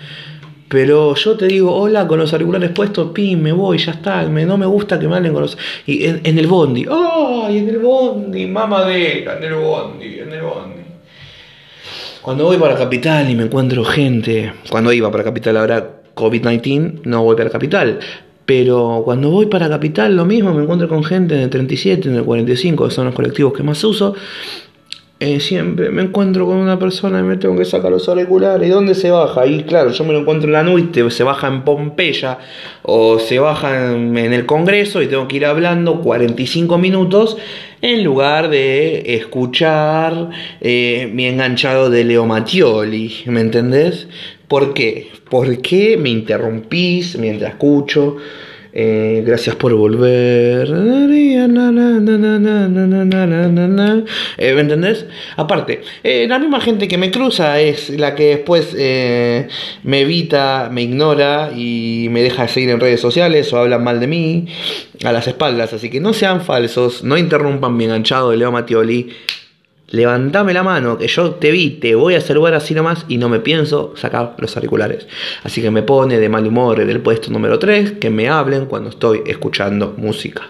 Pero 0.69 1.15
yo 1.15 1.37
te 1.37 1.47
digo 1.47 1.75
hola 1.75 2.07
con 2.07 2.19
los 2.19 2.33
auriculares 2.33 2.71
puestos, 2.71 3.13
pim, 3.13 3.41
me 3.41 3.53
voy, 3.53 3.79
ya 3.79 3.93
está. 3.93 4.23
Me, 4.25 4.45
no 4.45 4.57
me 4.57 4.67
gusta 4.67 4.99
que 4.99 5.07
me 5.07 5.33
con 5.33 5.43
los. 5.43 5.57
Y 5.87 6.05
en, 6.05 6.39
el 6.39 6.47
bondi, 6.47 6.87
¡ay! 6.91 7.59
en 7.59 7.69
el 7.69 7.79
bondi, 7.79 8.47
mamadera, 8.47 9.37
en 9.39 9.45
el 9.45 9.55
bondi, 9.55 10.19
en 10.19 10.33
el 10.33 10.43
bondi. 10.43 10.84
Cuando 12.25 12.45
voy 12.47 12.57
para 12.57 12.75
Capital 12.75 13.29
y 13.29 13.35
me 13.35 13.43
encuentro 13.43 13.85
gente, 13.85 14.55
cuando 14.71 14.91
iba 14.95 15.11
para 15.11 15.25
Capital 15.25 15.59
ahora 15.59 16.01
COVID-19, 16.15 17.03
no 17.05 17.23
voy 17.23 17.37
para 17.37 17.51
Capital. 17.51 17.99
Pero 18.47 19.03
cuando 19.05 19.29
voy 19.29 19.45
para 19.45 19.69
Capital, 19.69 20.17
lo 20.17 20.25
mismo, 20.25 20.55
me 20.55 20.63
encuentro 20.63 20.89
con 20.89 21.05
gente 21.05 21.35
en 21.35 21.43
el 21.43 21.51
37, 21.51 22.09
en 22.09 22.15
el 22.15 22.25
45, 22.25 22.89
que 22.89 22.95
son 22.95 23.05
los 23.05 23.15
colectivos 23.15 23.53
que 23.53 23.63
más 23.63 23.85
uso. 23.85 24.15
Eh, 25.27 25.41
siempre 25.41 25.89
me 25.89 26.03
encuentro 26.03 26.45
con 26.45 26.57
una 26.57 26.79
persona 26.79 27.21
y 27.21 27.23
me 27.23 27.39
tengo 27.39 27.57
que 27.57 27.65
sacar 27.65 27.91
los 27.91 28.07
auriculares. 28.11 28.69
¿Y 28.69 28.71
dónde 28.71 28.95
se 28.95 29.11
baja? 29.11 29.47
Y 29.47 29.63
claro, 29.63 29.91
yo 29.91 30.05
me 30.05 30.13
lo 30.13 30.19
encuentro 30.19 30.49
en 30.49 30.53
la 30.53 30.63
noche, 30.63 31.11
se 31.11 31.25
baja 31.25 31.47
en 31.47 31.63
Pompeya 31.63 32.37
o 32.83 33.19
se 33.19 33.39
baja 33.39 33.95
en, 33.95 34.19
el 34.19 34.45
Congreso 34.45 35.01
y 35.01 35.07
tengo 35.07 35.27
que 35.27 35.37
ir 35.37 35.47
hablando 35.47 36.03
45 36.03 36.77
minutos 36.77 37.39
en 37.81 38.05
lugar 38.05 38.51
de 38.51 39.15
escuchar 39.15 40.29
eh, 40.61 41.11
mi 41.11 41.25
enganchado 41.25 41.89
de 41.89 42.05
Leo 42.05 42.27
Mattioli. 42.27 43.23
¿Me 43.25 43.41
entendés? 43.41 44.07
¿Por 44.47 44.75
qué? 44.75 45.11
¿Por 45.31 45.63
qué 45.63 45.97
me 45.97 46.11
interrumpís 46.11 47.17
mientras 47.17 47.53
escucho? 47.53 48.19
Eh, 48.77 49.23
gracias 49.25 49.55
por 49.55 49.73
volver. 49.75 50.69
Eh, 54.37 54.53
¿Me 54.53 54.61
entendés? 54.61 55.07
Aparte, 55.37 55.83
eh, 56.03 56.27
la 56.29 56.41
misma 56.41 56.61
gente 56.61 56.89
que 56.89 56.99
me 56.99 57.13
cruza 57.13 57.61
es 57.61 57.91
la 57.91 58.17
que 58.17 58.31
después 58.31 58.75
me 58.75 60.01
evita, 60.01 60.71
me 60.73 60.83
ignora 60.83 61.53
y 61.55 62.09
me 62.11 62.23
deja 62.23 62.43
de 62.43 62.49
seguir 62.49 62.71
en 62.71 62.81
redes 62.81 63.01
sociales 63.01 63.53
o 63.53 63.59
hablan 63.59 63.85
mal 63.85 64.01
de 64.01 64.09
mí 64.09 64.47
a 65.05 65.13
las 65.13 65.29
espaldas. 65.29 65.73
Así 65.73 65.89
que 65.89 66.01
no 66.01 66.13
sean 66.13 66.41
falsos, 66.41 67.05
no 67.05 67.17
interrumpan 67.17 67.77
mi 67.77 67.85
enganchado 67.85 68.33
de 68.33 68.39
Leo 68.39 68.51
Matioli 68.51 69.11
levantame 69.95 70.53
la 70.53 70.63
mano, 70.63 70.99
que 70.99 71.07
yo 71.07 71.33
te 71.33 71.51
vi, 71.51 71.71
te 71.71 71.95
voy 71.95 72.15
a 72.15 72.21
saludar 72.21 72.55
así 72.55 72.75
nomás 72.75 73.05
y 73.09 73.17
no 73.17 73.29
me 73.29 73.41
pienso 73.41 73.95
sacar 73.97 74.35
los 74.39 74.57
auriculares. 74.57 75.07
Así 75.45 75.63
que 75.63 75.71
me 75.71 75.83
pone 75.83 76.19
de 76.19 76.29
mal 76.29 76.47
humor 76.47 76.85
del 76.85 77.01
puesto 77.01 77.31
número 77.31 77.59
3 77.59 77.93
que 77.93 78.11
me 78.11 78.29
hablen 78.29 78.67
cuando 78.67 78.91
estoy 78.91 79.23
escuchando 79.27 79.95
música. 79.97 80.43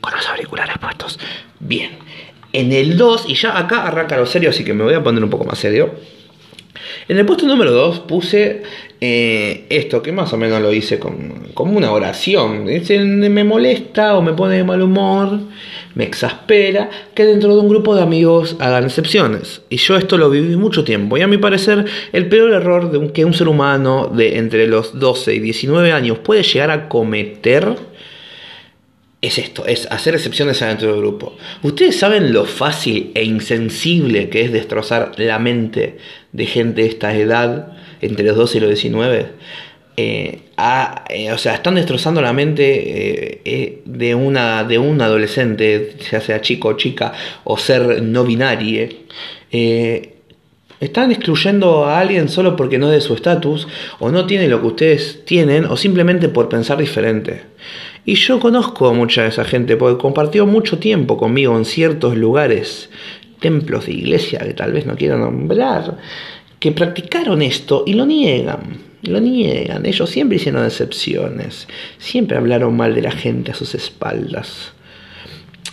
Con 0.00 0.12
los 0.14 0.28
auriculares 0.28 0.76
puestos. 0.78 1.18
Bien. 1.58 1.92
En 2.52 2.72
el 2.72 2.96
2, 2.96 3.24
y 3.28 3.34
ya 3.34 3.58
acá 3.58 3.86
arranca 3.86 4.16
lo 4.16 4.26
serio, 4.26 4.50
así 4.50 4.64
que 4.64 4.74
me 4.74 4.84
voy 4.84 4.94
a 4.94 5.02
poner 5.02 5.24
un 5.24 5.30
poco 5.30 5.44
más 5.44 5.58
serio. 5.58 5.94
En 7.08 7.18
el 7.18 7.26
puesto 7.26 7.46
número 7.46 7.72
2 7.72 8.00
puse 8.00 8.62
eh, 9.00 9.66
esto, 9.70 10.02
que 10.02 10.12
más 10.12 10.32
o 10.32 10.36
menos 10.36 10.60
lo 10.60 10.72
hice 10.72 10.98
como 10.98 11.72
una 11.72 11.90
oración. 11.90 12.64
me 12.64 13.44
molesta 13.44 14.16
o 14.16 14.22
me 14.22 14.34
pone 14.34 14.56
de 14.56 14.64
mal 14.64 14.80
humor, 14.82 15.40
me 15.94 16.04
exaspera 16.04 16.90
que 17.14 17.24
dentro 17.24 17.54
de 17.54 17.60
un 17.60 17.68
grupo 17.68 17.94
de 17.94 18.02
amigos 18.02 18.56
hagan 18.58 18.84
excepciones. 18.84 19.62
Y 19.68 19.76
yo 19.76 19.96
esto 19.96 20.16
lo 20.18 20.30
viví 20.30 20.56
mucho 20.56 20.84
tiempo. 20.84 21.16
Y 21.16 21.22
a 21.22 21.26
mi 21.26 21.38
parecer, 21.38 21.84
el 22.12 22.28
peor 22.28 22.52
error 22.52 22.90
de 22.90 23.12
que 23.12 23.24
un 23.24 23.34
ser 23.34 23.48
humano 23.48 24.10
de 24.14 24.38
entre 24.38 24.66
los 24.66 24.98
12 24.98 25.34
y 25.34 25.40
19 25.40 25.92
años 25.92 26.18
puede 26.18 26.42
llegar 26.42 26.70
a 26.70 26.88
cometer 26.88 27.76
es 29.26 29.38
esto, 29.38 29.64
es 29.64 29.88
hacer 29.90 30.14
excepciones 30.14 30.60
adentro 30.60 30.92
del 30.92 31.00
grupo. 31.00 31.36
¿Ustedes 31.62 31.98
saben 31.98 32.34
lo 32.34 32.44
fácil 32.44 33.10
e 33.14 33.24
insensible 33.24 34.28
que 34.28 34.42
es 34.42 34.52
destrozar 34.52 35.12
la 35.16 35.38
mente 35.38 35.96
de 36.32 36.46
gente 36.46 36.82
de 36.82 36.88
esta 36.88 37.16
edad, 37.16 37.72
entre 38.02 38.26
los 38.26 38.36
12 38.36 38.58
y 38.58 38.60
los 38.60 38.70
19? 38.70 39.26
Eh, 39.96 40.40
eh, 41.08 41.32
o 41.32 41.38
sea, 41.38 41.54
están 41.54 41.76
destrozando 41.76 42.20
la 42.20 42.32
mente 42.32 43.40
eh, 43.44 43.82
de, 43.84 44.14
una, 44.14 44.64
de 44.64 44.78
un 44.78 45.00
adolescente, 45.00 45.96
ya 46.10 46.20
sea 46.20 46.40
chico 46.40 46.68
o 46.68 46.72
chica, 46.74 47.12
o 47.44 47.56
ser 47.56 48.02
no 48.02 48.24
binario. 48.24 48.88
están 50.80 51.12
excluyendo 51.12 51.84
a 51.84 52.00
alguien 52.00 52.28
solo 52.28 52.56
porque 52.56 52.78
no 52.78 52.88
es 52.88 52.92
de 52.94 53.00
su 53.00 53.14
estatus, 53.14 53.68
o 54.00 54.10
no 54.10 54.26
tiene 54.26 54.48
lo 54.48 54.60
que 54.60 54.66
ustedes 54.66 55.24
tienen, 55.24 55.64
o 55.64 55.76
simplemente 55.76 56.28
por 56.28 56.48
pensar 56.48 56.78
diferente. 56.78 57.42
Y 58.04 58.16
yo 58.16 58.40
conozco 58.40 58.88
a 58.88 58.92
mucha 58.92 59.22
de 59.22 59.28
esa 59.28 59.44
gente 59.44 59.76
porque 59.76 60.00
compartió 60.00 60.44
mucho 60.44 60.78
tiempo 60.78 61.16
conmigo 61.16 61.56
en 61.56 61.64
ciertos 61.64 62.16
lugares, 62.16 62.90
templos 63.40 63.86
de 63.86 63.92
iglesia 63.92 64.40
que 64.40 64.54
tal 64.54 64.72
vez 64.72 64.86
no 64.86 64.96
quiero 64.96 65.18
nombrar, 65.18 65.98
que 66.58 66.72
practicaron 66.72 67.42
esto 67.42 67.84
y 67.86 67.94
lo 67.94 68.04
niegan. 68.04 68.93
Lo 69.06 69.20
niegan. 69.20 69.84
Ellos 69.86 70.08
siempre 70.08 70.36
hicieron 70.36 70.64
excepciones. 70.64 71.68
Siempre 71.98 72.36
hablaron 72.36 72.76
mal 72.76 72.94
de 72.94 73.02
la 73.02 73.12
gente 73.12 73.52
a 73.52 73.54
sus 73.54 73.74
espaldas. 73.74 74.72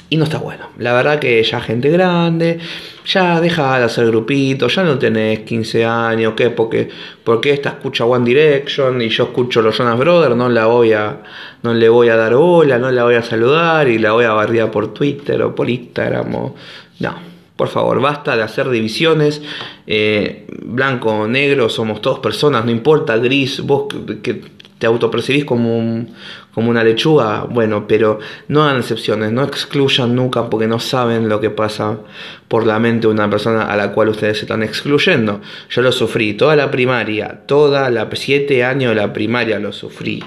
Y 0.10 0.18
no 0.18 0.26
está 0.26 0.40
bueno. 0.40 0.68
La 0.78 0.92
verdad 0.92 1.20
que 1.20 1.42
ya 1.42 1.62
gente 1.62 1.90
grande, 1.90 2.60
ya 3.06 3.40
deja 3.40 3.80
de 3.80 3.86
hacer 3.86 4.08
grupitos, 4.08 4.76
ya 4.76 4.84
no 4.84 5.00
tenés 5.00 5.40
15 5.40 5.86
años, 5.86 6.34
¿qué? 6.36 6.50
Porque, 6.50 6.90
porque 7.24 7.52
esta 7.52 7.70
escucha 7.70 8.04
One 8.04 8.26
Direction 8.26 9.02
y 9.02 9.08
yo 9.08 9.24
escucho 9.24 9.62
los 9.62 9.78
Jonas 9.78 9.98
Brothers, 9.98 10.36
no 10.36 10.50
la 10.50 10.66
voy 10.66 10.92
a, 10.92 11.22
no 11.64 11.74
le 11.74 11.88
voy 11.88 12.10
a 12.10 12.18
dar 12.18 12.34
hola, 12.34 12.78
no 12.78 12.92
la 12.92 13.06
voy 13.06 13.16
a 13.16 13.24
saludar 13.24 13.88
y 13.88 14.00
la 14.00 14.12
voy 14.12 14.26
a 14.26 14.34
barriar 14.34 14.70
por 14.70 14.94
Twitter 14.94 15.42
o 15.42 15.56
por 15.56 15.70
Instagram 15.70 16.36
o... 16.36 16.56
No, 17.00 17.31
Por 17.56 17.68
favor, 17.68 18.02
basta 18.02 18.36
de 18.36 18.44
hacer 18.44 18.70
divisiones. 18.70 19.42
Eh, 19.86 20.48
blanco 20.64 21.28
negro, 21.28 21.70
somos 21.70 22.02
todos 22.02 22.20
personas, 22.20 22.66
no 22.66 22.72
importa, 22.72 23.18
gris, 23.18 23.62
vos 23.62 23.88
que 24.24 24.42
te 24.82 24.88
autopercibís 24.88 25.46
como, 25.46 26.08
como 26.56 26.72
una 26.72 26.84
lechuga, 26.84 27.46
bueno, 27.48 27.86
pero 27.88 28.18
no 28.48 28.64
hagan 28.64 28.78
excepciones, 28.80 29.32
no 29.32 29.44
excluyan 29.44 30.16
nunca 30.16 30.50
porque 30.50 30.66
no 30.66 30.80
saben 30.80 31.30
lo 31.30 31.40
que 31.40 31.52
pasa 31.52 32.00
por 32.48 32.66
la 32.66 32.80
mente 32.80 33.06
de 33.06 33.14
una 33.14 33.30
persona 33.30 33.66
a 33.66 33.78
la 33.78 33.92
cual 33.92 34.10
ustedes 34.10 34.40
se 34.40 34.46
están 34.46 34.64
excluyendo. 34.64 35.40
Yo 35.70 35.84
lo 35.84 35.92
sufrí 35.92 36.34
toda 36.34 36.56
la 36.56 36.72
primaria, 36.72 37.42
toda 37.46 37.92
la 37.92 38.10
siete 38.14 38.64
años 38.64 38.96
de 38.96 38.96
la 38.96 39.14
primaria 39.14 39.60
lo 39.60 39.72
sufrí. 39.72 40.24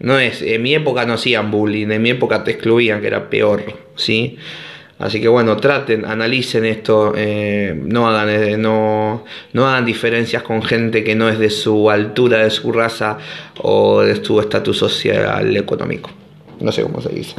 No 0.00 0.18
es, 0.18 0.42
en 0.42 0.60
mi 0.60 0.74
época 0.74 1.06
no 1.06 1.14
hacían 1.14 1.50
bullying, 1.50 1.90
en 1.90 2.02
mi 2.02 2.10
época 2.10 2.44
te 2.44 2.50
excluían, 2.50 3.00
que 3.00 3.06
era 3.06 3.30
peor, 3.30 3.62
¿sí? 3.96 4.36
Así 5.02 5.20
que 5.20 5.26
bueno, 5.26 5.56
traten, 5.56 6.04
analicen 6.04 6.64
esto, 6.64 7.12
eh, 7.16 7.74
no, 7.76 8.06
hagan, 8.06 8.28
eh, 8.30 8.56
no, 8.56 9.24
no 9.52 9.66
hagan 9.66 9.84
diferencias 9.84 10.44
con 10.44 10.62
gente 10.62 11.02
que 11.02 11.16
no 11.16 11.28
es 11.28 11.40
de 11.40 11.50
su 11.50 11.90
altura, 11.90 12.44
de 12.44 12.50
su 12.50 12.70
raza 12.70 13.18
o 13.58 14.02
de 14.02 14.24
su 14.24 14.38
estatus 14.38 14.78
social 14.78 15.56
económico. 15.56 16.08
No 16.60 16.70
sé 16.70 16.84
cómo 16.84 17.00
se 17.00 17.08
dice. 17.08 17.34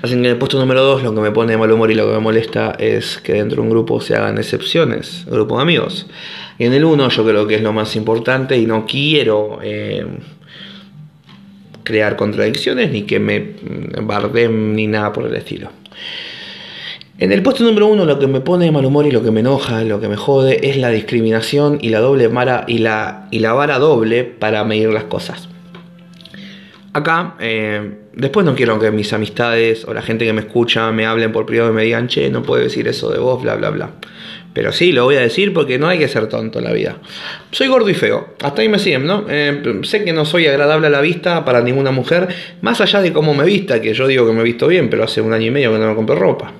Así 0.00 0.14
que 0.14 0.20
en 0.20 0.24
el 0.24 0.38
puesto 0.38 0.58
número 0.58 0.82
2 0.82 1.02
lo 1.02 1.14
que 1.14 1.20
me 1.20 1.30
pone 1.32 1.52
de 1.52 1.58
mal 1.58 1.70
humor 1.70 1.90
y 1.90 1.94
lo 1.94 2.06
que 2.06 2.14
me 2.14 2.20
molesta 2.20 2.74
es 2.78 3.18
que 3.18 3.34
dentro 3.34 3.56
de 3.56 3.62
un 3.68 3.70
grupo 3.70 4.00
se 4.00 4.16
hagan 4.16 4.38
excepciones, 4.38 5.26
grupo 5.26 5.56
de 5.56 5.62
amigos. 5.62 6.06
Y 6.58 6.64
en 6.64 6.72
el 6.72 6.82
1 6.82 7.10
yo 7.10 7.26
creo 7.26 7.46
que 7.46 7.56
es 7.56 7.62
lo 7.62 7.74
más 7.74 7.94
importante 7.94 8.56
y 8.56 8.64
no 8.64 8.86
quiero 8.86 9.58
eh, 9.62 10.06
crear 11.82 12.16
contradicciones 12.16 12.90
ni 12.90 13.02
que 13.02 13.20
me 13.20 13.52
barden 14.00 14.74
ni 14.74 14.86
nada 14.86 15.12
por 15.12 15.26
el 15.26 15.36
estilo. 15.36 15.68
En 17.20 17.32
el 17.32 17.42
puesto 17.42 17.64
número 17.64 17.88
uno 17.88 18.04
lo 18.04 18.20
que 18.20 18.28
me 18.28 18.40
pone 18.40 18.66
de 18.66 18.70
mal 18.70 18.84
humor 18.84 19.04
y 19.04 19.10
lo 19.10 19.24
que 19.24 19.32
me 19.32 19.40
enoja, 19.40 19.82
lo 19.82 20.00
que 20.00 20.06
me 20.06 20.14
jode 20.14 20.68
es 20.70 20.76
la 20.76 20.90
discriminación 20.90 21.78
y 21.80 21.88
la 21.88 21.98
doble 21.98 22.28
vara 22.28 22.62
y 22.68 22.78
la, 22.78 23.26
y 23.32 23.40
la 23.40 23.54
vara 23.54 23.80
doble 23.80 24.22
para 24.22 24.62
medir 24.62 24.90
las 24.90 25.02
cosas. 25.02 25.48
Acá, 26.92 27.34
eh, 27.40 27.96
después 28.14 28.46
no 28.46 28.54
quiero 28.54 28.78
que 28.78 28.92
mis 28.92 29.12
amistades 29.12 29.84
o 29.84 29.94
la 29.94 30.02
gente 30.02 30.26
que 30.26 30.32
me 30.32 30.42
escucha 30.42 30.92
me 30.92 31.06
hablen 31.06 31.32
por 31.32 31.44
privado 31.44 31.72
y 31.72 31.74
me 31.74 31.82
digan, 31.82 32.06
che, 32.06 32.30
no 32.30 32.44
puedo 32.44 32.62
decir 32.62 32.86
eso 32.86 33.10
de 33.10 33.18
vos, 33.18 33.42
bla, 33.42 33.56
bla, 33.56 33.70
bla. 33.70 33.90
Pero 34.54 34.70
sí, 34.70 34.92
lo 34.92 35.02
voy 35.02 35.16
a 35.16 35.20
decir 35.20 35.52
porque 35.52 35.76
no 35.76 35.88
hay 35.88 35.98
que 35.98 36.06
ser 36.06 36.28
tonto 36.28 36.60
en 36.60 36.66
la 36.66 36.72
vida. 36.72 36.98
Soy 37.50 37.66
gordo 37.66 37.90
y 37.90 37.94
feo, 37.94 38.34
hasta 38.40 38.62
ahí 38.62 38.68
me 38.68 38.78
siguen, 38.78 39.06
¿no? 39.06 39.26
Eh, 39.28 39.80
sé 39.82 40.04
que 40.04 40.12
no 40.12 40.24
soy 40.24 40.46
agradable 40.46 40.86
a 40.86 40.90
la 40.90 41.00
vista 41.00 41.44
para 41.44 41.62
ninguna 41.62 41.90
mujer, 41.90 42.28
más 42.62 42.80
allá 42.80 43.02
de 43.02 43.12
cómo 43.12 43.34
me 43.34 43.44
vista, 43.44 43.80
que 43.82 43.92
yo 43.92 44.06
digo 44.06 44.24
que 44.24 44.32
me 44.32 44.44
visto 44.44 44.68
bien, 44.68 44.88
pero 44.88 45.02
hace 45.02 45.20
un 45.20 45.32
año 45.32 45.46
y 45.46 45.50
medio 45.50 45.72
que 45.72 45.78
no 45.80 45.88
me 45.88 45.96
compro 45.96 46.14
ropa. 46.14 46.52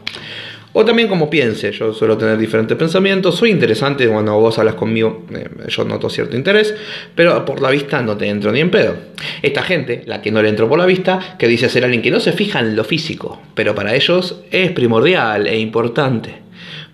O 0.81 0.85
también 0.85 1.09
como 1.09 1.29
piense, 1.29 1.73
yo 1.73 1.93
suelo 1.93 2.17
tener 2.17 2.39
diferentes 2.39 2.77
pensamientos, 2.77 3.35
soy 3.35 3.51
interesante 3.51 4.07
cuando 4.07 4.39
vos 4.39 4.61
hablas 4.61 4.77
conmigo, 4.77 5.27
eh, 5.35 5.49
yo 5.67 5.85
noto 5.85 6.09
cierto 6.09 6.37
interés, 6.37 6.73
pero 7.17 7.45
por 7.45 7.61
la 7.61 7.71
vista 7.71 8.01
no 8.01 8.17
te 8.17 8.29
entro 8.29 8.53
ni 8.53 8.61
en 8.61 8.71
pedo. 8.71 8.95
Esta 9.43 9.65
gente, 9.65 10.05
la 10.07 10.23
que 10.23 10.31
no 10.31 10.41
le 10.41 10.51
entro 10.51 10.69
por 10.69 10.79
la 10.79 10.87
vista, 10.87 11.35
que 11.37 11.49
dice 11.49 11.69
ser 11.69 11.83
alguien 11.83 12.01
que 12.01 12.13
no 12.13 12.21
se 12.21 12.31
fija 12.31 12.61
en 12.61 12.77
lo 12.77 12.85
físico, 12.85 13.43
pero 13.57 13.75
para 13.75 13.97
ellos 13.97 14.45
es 14.53 14.71
primordial 14.71 15.49
e 15.49 15.59
importante. 15.59 16.43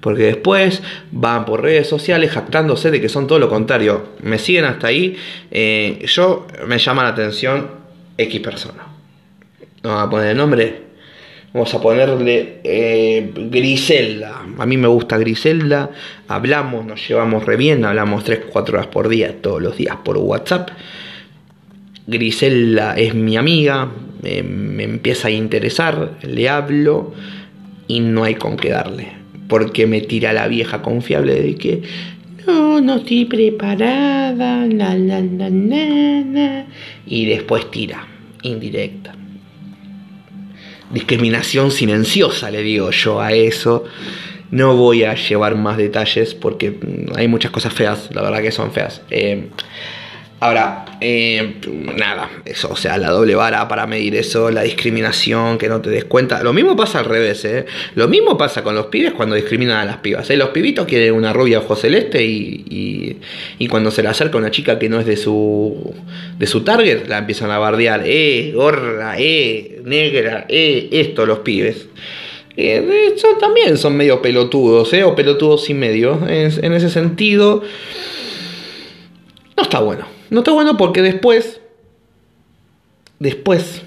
Porque 0.00 0.23
después 0.23 0.83
van 1.12 1.45
por 1.45 1.61
redes 1.61 1.87
sociales 1.87 2.31
jactándose 2.31 2.91
de 2.91 3.03
que 3.03 3.11
son 3.11 3.26
todo 3.26 3.38
lo 3.38 3.50
contrario. 3.50 4.14
Me 4.23 4.38
siguen 4.38 4.64
hasta 4.64 4.87
ahí. 4.87 5.14
Eh, 5.50 6.07
yo 6.07 6.47
me 6.67 6.79
llama 6.79 7.03
la 7.03 7.11
atención 7.11 7.69
X 8.17 8.41
persona. 8.41 8.87
No 9.83 9.91
voy 9.91 10.03
a 10.07 10.09
poner 10.09 10.29
el 10.29 10.38
nombre, 10.38 10.85
Vamos 11.54 11.73
a 11.73 11.80
ponerle 11.80 12.58
eh, 12.64 13.30
Griselda. 13.32 14.42
A 14.58 14.66
mí 14.66 14.76
me 14.76 14.88
gusta 14.88 15.18
Griselda. 15.18 15.88
Hablamos, 16.26 16.84
nos 16.84 17.06
llevamos 17.06 17.46
re 17.46 17.56
bien. 17.56 17.84
Hablamos 17.84 18.25
3-4 18.25 18.68
horas 18.70 18.88
por 18.88 19.08
día, 19.08 19.40
todos 19.40 19.62
los 19.62 19.76
días 19.76 19.96
por 20.04 20.18
WhatsApp. 20.18 20.70
Griselda 22.08 22.96
es 22.96 23.14
mi 23.14 23.37
amiga. 23.37 23.88
me 24.20 24.83
empieza 24.83 25.29
a 25.29 25.31
interesar. 25.31 26.18
Le 26.22 26.48
hablo. 26.48 27.14
Y 27.87 28.00
no 28.00 28.24
hay 28.24 28.35
con 28.35 28.57
qué 28.57 28.70
darle. 28.70 29.12
Porque 29.46 29.87
me 29.87 30.00
tira 30.00 30.33
la 30.33 30.48
vieja 30.48 30.83
confiable 30.83 31.40
de 31.40 31.55
que 31.55 31.83
no, 32.48 32.81
no 32.81 32.96
estoy 32.96 33.26
preparada, 33.26 34.66
la, 34.66 34.96
la, 34.96 36.66
y 37.07 37.26
después 37.26 37.70
tira, 37.70 38.09
indirecta 38.42 39.14
discriminación 40.90 41.70
silenciosa, 41.70 42.51
le 42.51 42.62
digo 42.62 42.90
yo 42.90 43.20
a 43.20 43.33
eso. 43.33 43.85
No 44.51 44.77
voy 44.77 45.05
a 45.05 45.14
llevar 45.14 45.57
más 45.57 45.77
detalles 45.77 46.35
porque 46.35 46.79
hay 47.16 47.27
muchas 47.29 47.51
cosas 47.51 47.73
feas, 47.73 48.11
la 48.12 48.23
verdad 48.23 48.42
que 48.42 48.53
son 48.53 48.73
feas. 48.73 49.03
Eh, 49.11 49.49
ahora, 50.40 50.85
eh, 51.01 51.55
nada, 51.97 52.31
eso, 52.44 52.68
o 52.70 52.77
sea, 52.77 52.99
la 52.99 53.11
doble 53.11 53.35
vara 53.35 53.66
para 53.68 53.87
medir 53.87 54.14
eso, 54.16 54.51
la 54.51 54.62
discriminación, 54.62 55.59
que 55.59 55.68
no 55.68 55.81
te 55.81 55.90
des 55.90 56.05
cuenta. 56.05 56.42
Lo 56.42 56.53
mismo 56.53 56.77
pasa 56.77 56.99
al 56.99 57.07
revés, 57.07 57.44
¿eh? 57.44 57.64
Lo 57.94 58.09
mismo 58.09 58.37
pasa 58.37 58.62
con 58.62 58.75
los 58.75 58.87
pibes 58.87 59.12
cuando 59.12 59.35
discriminan 59.35 59.79
a 59.79 59.85
las 59.85 59.99
pibas. 59.99 60.29
¿eh? 60.31 60.37
Los 60.37 60.51
pibitos 60.51 60.87
quieren 60.87 61.14
una 61.14 61.33
rubia 61.33 61.59
ojo 61.59 61.77
celeste 61.77 62.25
y, 62.25 63.18
y, 63.59 63.68
cuando 63.68 63.90
se 63.90 64.03
le 64.03 64.09
acerca 64.09 64.38
una 64.38 64.51
chica 64.51 64.79
que 64.79 64.88
no 64.88 65.01
es 65.01 65.07
de 65.07 65.16
su, 65.16 65.94
de 66.38 66.47
su 66.47 66.62
target, 66.62 67.07
la 67.09 67.18
empiezan 67.18 67.51
a 67.51 67.59
bardear. 67.59 68.03
Eh, 68.05 68.53
gorra, 68.55 69.16
eh, 69.18 69.81
negra, 69.85 70.47
eh, 70.49 70.88
esto 70.92 71.27
los 71.27 71.40
pibes. 71.40 71.88
Eh, 72.57 73.09
hecho, 73.12 73.29
también 73.40 73.77
son 73.77 73.97
medio 73.97 74.23
pelotudos, 74.23 74.92
¿eh? 74.92 75.03
O 75.05 75.14
pelotudos 75.14 75.68
y 75.70 75.75
medio. 75.75 76.20
en 76.29 76.73
ese 76.73 76.88
sentido, 76.90 77.62
no 79.57 79.62
está 79.62 79.81
bueno. 79.81 80.13
No 80.30 80.40
está 80.40 80.52
bueno 80.52 80.76
porque 80.76 81.02
después, 81.02 81.60
después 83.18 83.82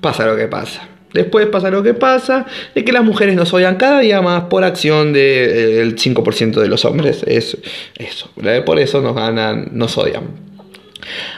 pasa 0.00 0.26
lo 0.26 0.36
que 0.36 0.48
pasa. 0.48 0.88
Después 1.12 1.46
pasa 1.46 1.70
lo 1.70 1.82
que 1.82 1.92
pasa, 1.92 2.46
de 2.74 2.84
que 2.84 2.92
las 2.92 3.04
mujeres 3.04 3.36
nos 3.36 3.52
odian 3.52 3.76
cada 3.76 4.00
día 4.00 4.22
más 4.22 4.44
por 4.44 4.64
acción 4.64 5.12
del 5.12 5.94
5% 5.96 6.60
de 6.60 6.68
los 6.68 6.84
hombres. 6.86 7.22
Es, 7.26 7.58
eso. 7.96 8.30
Por 8.64 8.78
eso 8.78 9.02
nos 9.02 9.14
ganan, 9.14 9.68
nos 9.72 9.98
odian. 9.98 10.30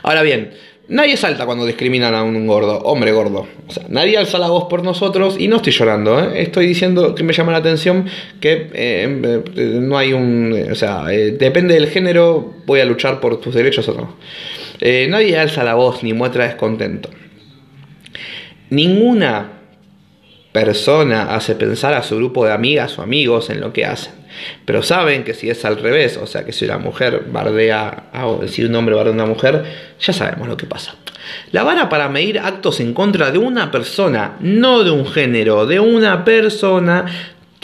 Ahora 0.04 0.22
bien, 0.22 0.54
Nadie 0.86 1.16
salta 1.16 1.46
cuando 1.46 1.64
discriminan 1.64 2.14
a 2.14 2.22
un 2.22 2.46
gordo, 2.46 2.78
hombre 2.80 3.10
gordo. 3.12 3.46
O 3.66 3.72
sea, 3.72 3.84
nadie 3.88 4.18
alza 4.18 4.38
la 4.38 4.48
voz 4.48 4.64
por 4.68 4.82
nosotros 4.82 5.36
y 5.38 5.48
no 5.48 5.56
estoy 5.56 5.72
llorando. 5.72 6.20
¿eh? 6.20 6.42
Estoy 6.42 6.66
diciendo 6.66 7.14
que 7.14 7.22
me 7.22 7.32
llama 7.32 7.52
la 7.52 7.58
atención 7.58 8.06
que 8.38 8.70
eh, 8.74 9.42
no 9.80 9.96
hay 9.96 10.12
un... 10.12 10.68
O 10.70 10.74
sea, 10.74 11.06
eh, 11.10 11.30
depende 11.32 11.72
del 11.72 11.88
género, 11.88 12.54
voy 12.66 12.80
a 12.80 12.84
luchar 12.84 13.18
por 13.20 13.40
tus 13.40 13.54
derechos 13.54 13.88
o 13.88 13.94
no. 13.94 14.16
nadie 15.08 15.38
alza 15.38 15.64
la 15.64 15.74
voz 15.74 16.02
ni 16.02 16.12
muestra 16.12 16.44
descontento. 16.44 17.08
Ninguna 18.68 19.52
persona 20.52 21.34
hace 21.34 21.54
pensar 21.54 21.94
a 21.94 22.02
su 22.02 22.16
grupo 22.16 22.44
de 22.44 22.52
amigas 22.52 22.98
o 22.98 23.02
amigos 23.02 23.48
en 23.48 23.60
lo 23.60 23.72
que 23.72 23.86
hacen. 23.86 24.23
Pero 24.64 24.82
saben 24.82 25.24
que 25.24 25.34
si 25.34 25.50
es 25.50 25.64
al 25.64 25.78
revés, 25.78 26.16
o 26.16 26.26
sea 26.26 26.44
que 26.44 26.52
si 26.52 26.64
una 26.64 26.78
mujer 26.78 27.24
bardea, 27.28 28.10
o 28.24 28.46
si 28.46 28.64
un 28.64 28.74
hombre 28.74 28.94
bardea 28.94 29.12
a 29.12 29.14
una 29.14 29.26
mujer, 29.26 29.64
ya 30.00 30.12
sabemos 30.12 30.48
lo 30.48 30.56
que 30.56 30.66
pasa. 30.66 30.96
La 31.52 31.62
vara 31.62 31.88
para 31.88 32.08
medir 32.08 32.38
actos 32.38 32.80
en 32.80 32.92
contra 32.94 33.30
de 33.30 33.38
una 33.38 33.70
persona, 33.70 34.36
no 34.40 34.84
de 34.84 34.90
un 34.90 35.06
género, 35.06 35.66
de 35.66 35.80
una 35.80 36.24
persona, 36.24 37.06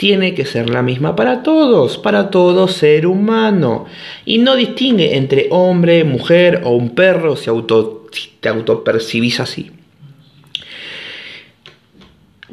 tiene 0.01 0.33
que 0.33 0.45
ser 0.45 0.71
la 0.71 0.81
misma 0.81 1.15
para 1.15 1.43
todos, 1.43 1.99
para 1.99 2.31
todo 2.31 2.67
ser 2.67 3.05
humano. 3.05 3.85
Y 4.25 4.39
no 4.39 4.55
distingue 4.55 5.15
entre 5.15 5.47
hombre, 5.51 6.03
mujer 6.03 6.61
o 6.63 6.71
un 6.71 6.95
perro 6.95 7.35
si, 7.35 7.51
auto, 7.51 8.07
si 8.11 8.31
te 8.39 8.49
autopercibís 8.49 9.39
así. 9.39 9.71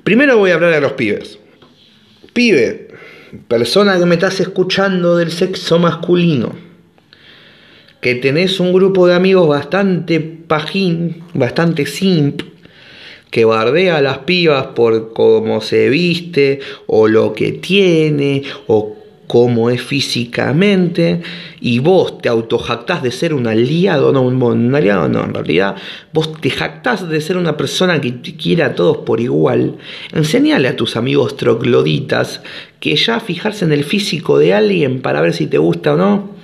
Primero 0.05 0.37
voy 0.37 0.51
a 0.51 0.55
hablar 0.55 0.73
de 0.75 0.81
los 0.81 0.93
pibes. 0.93 1.39
Pibe, 2.35 2.88
persona 3.49 3.99
que 3.99 4.07
me 4.07 4.15
estás 4.15 4.41
escuchando 4.41 5.17
del 5.17 5.31
sexo 5.31 5.79
masculino, 5.79 6.55
que 8.01 8.15
tenés 8.15 8.61
un 8.61 8.73
grupo 8.73 9.07
de 9.07 9.15
amigos 9.15 9.49
bastante 9.49 10.21
pajín, 10.21 11.25
bastante 11.35 11.87
simp, 11.87 12.43
que 13.31 13.45
bardea 13.45 13.99
a 13.99 14.03
las 14.03 14.19
pibas 14.19 14.69
por 14.69 15.13
cómo 15.13 15.61
se 15.61 15.89
viste, 15.89 16.61
o 16.87 17.09
lo 17.09 17.33
que 17.33 17.53
tiene, 17.53 18.43
o 18.67 18.98
cómo 19.29 19.71
es 19.71 19.81
físicamente, 19.81 21.21
y 21.61 21.79
vos 21.79 22.19
te 22.19 22.29
autojactás 22.29 23.03
de 23.03 23.13
ser 23.13 23.35
un 23.35 23.47
aliado, 23.47 24.13
no, 24.13 24.23
un 24.23 24.75
aliado 24.75 25.09
no, 25.09 25.23
en 25.23 25.35
realidad 25.35 25.77
vos 26.13 26.33
te 26.41 26.51
jactás 26.51 27.09
de 27.09 27.21
ser 27.21 27.37
una 27.37 27.57
persona 27.57 28.01
que 28.01 28.11
te 28.11 28.35
quiere 28.35 28.65
a 28.65 28.75
todos 28.75 28.99
por 28.99 29.21
igual, 29.21 29.77
enseñale 30.13 30.67
a 30.67 30.77
tus 30.77 30.97
amigos 30.97 31.37
trogloditas 31.37 32.41
que 32.81 32.97
ya 32.97 33.21
fijarse 33.21 33.65
en 33.65 33.73
el 33.73 33.85
físico 33.85 34.39
de 34.39 34.55
alguien 34.55 35.01
para 35.03 35.21
ver 35.21 35.35
si 35.35 35.47
te 35.47 35.59
gusta 35.59 35.95
o 35.95 35.97
no, 35.97 36.39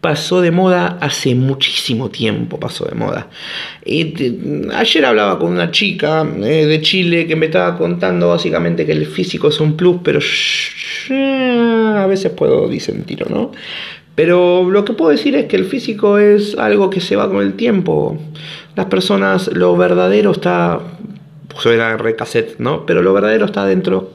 pasó 0.00 0.40
de 0.40 0.50
moda 0.50 0.98
hace 1.00 1.34
muchísimo 1.34 2.08
tiempo, 2.08 2.60
pasó 2.60 2.84
de 2.84 2.94
moda. 2.94 3.28
ayer 3.84 5.04
hablaba 5.04 5.38
con 5.38 5.52
una 5.52 5.70
chica 5.70 6.26
eh, 6.38 6.66
de 6.66 6.80
Chile 6.80 7.26
que 7.26 7.36
me 7.36 7.46
estaba 7.46 7.76
contando 7.76 8.28
básicamente 8.28 8.86
que 8.86 8.92
el 8.92 9.06
físico 9.06 9.48
es 9.48 9.60
un 9.60 9.76
plus, 9.76 9.98
pero 10.02 10.20
a 12.02 12.06
veces 12.06 12.32
puedo 12.32 12.68
disentir 12.68 13.24
o 13.24 13.28
no. 13.28 13.52
Pero 14.14 14.68
lo 14.68 14.84
que 14.84 14.94
puedo 14.94 15.12
decir 15.12 15.36
es 15.36 15.46
que 15.46 15.54
el 15.54 15.64
físico 15.64 16.18
es 16.18 16.58
algo 16.58 16.90
que 16.90 17.00
se 17.00 17.14
va 17.14 17.30
con 17.30 17.40
el 17.40 17.54
tiempo. 17.54 18.18
Las 18.74 18.86
personas, 18.86 19.48
lo 19.54 19.76
verdadero 19.76 20.32
está, 20.32 20.80
suena 21.56 21.92
en 21.92 22.00
recassette, 22.00 22.58
¿no? 22.58 22.84
Pero 22.84 23.00
lo 23.00 23.12
verdadero 23.12 23.46
está 23.46 23.64
dentro. 23.64 24.14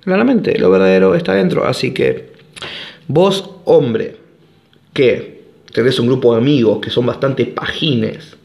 Claramente, 0.00 0.58
lo 0.58 0.70
verdadero 0.70 1.14
está 1.14 1.32
dentro. 1.32 1.64
Así 1.66 1.94
que 1.94 2.32
vos, 3.06 3.50
hombre, 3.64 4.16
que 4.92 5.44
tenés 5.72 5.98
un 5.98 6.08
grupo 6.08 6.34
de 6.34 6.40
amigos 6.42 6.80
que 6.80 6.90
son 6.90 7.06
bastante 7.06 7.46
pajines, 7.46 8.36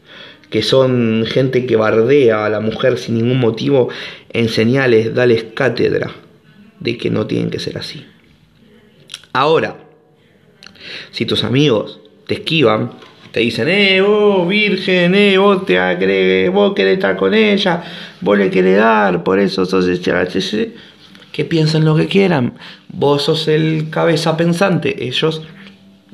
que 0.48 0.62
son 0.62 1.24
gente 1.26 1.66
que 1.66 1.76
bardea 1.76 2.46
a 2.46 2.48
la 2.48 2.60
mujer 2.60 2.96
sin 2.96 3.16
ningún 3.16 3.40
motivo, 3.40 3.90
enseñales, 4.30 5.14
dales 5.14 5.44
cátedra 5.52 6.12
de 6.80 6.96
que 6.96 7.10
no 7.10 7.26
tienen 7.26 7.50
que 7.50 7.58
ser 7.58 7.76
así. 7.76 8.06
Ahora, 9.34 9.76
si 11.10 11.26
tus 11.26 11.42
amigos 11.42 12.00
te 12.28 12.34
esquivan, 12.34 12.92
te 13.32 13.40
dicen, 13.40 13.68
eh, 13.68 14.00
vos 14.00 14.46
virgen, 14.46 15.12
eh, 15.16 15.38
vos 15.38 15.66
te 15.66 15.76
agregues, 15.76 16.52
vos 16.52 16.72
querés 16.72 16.94
estar 16.94 17.16
con 17.16 17.34
ella, 17.34 17.82
vos 18.20 18.38
le 18.38 18.48
querés 18.48 18.76
dar, 18.76 19.24
por 19.24 19.40
eso 19.40 19.66
sos 19.66 19.86
que 21.32 21.44
piensen 21.44 21.84
lo 21.84 21.96
que 21.96 22.06
quieran. 22.06 22.54
Vos 22.88 23.22
sos 23.22 23.48
el 23.48 23.90
cabeza 23.90 24.36
pensante, 24.36 25.04
ellos 25.04 25.42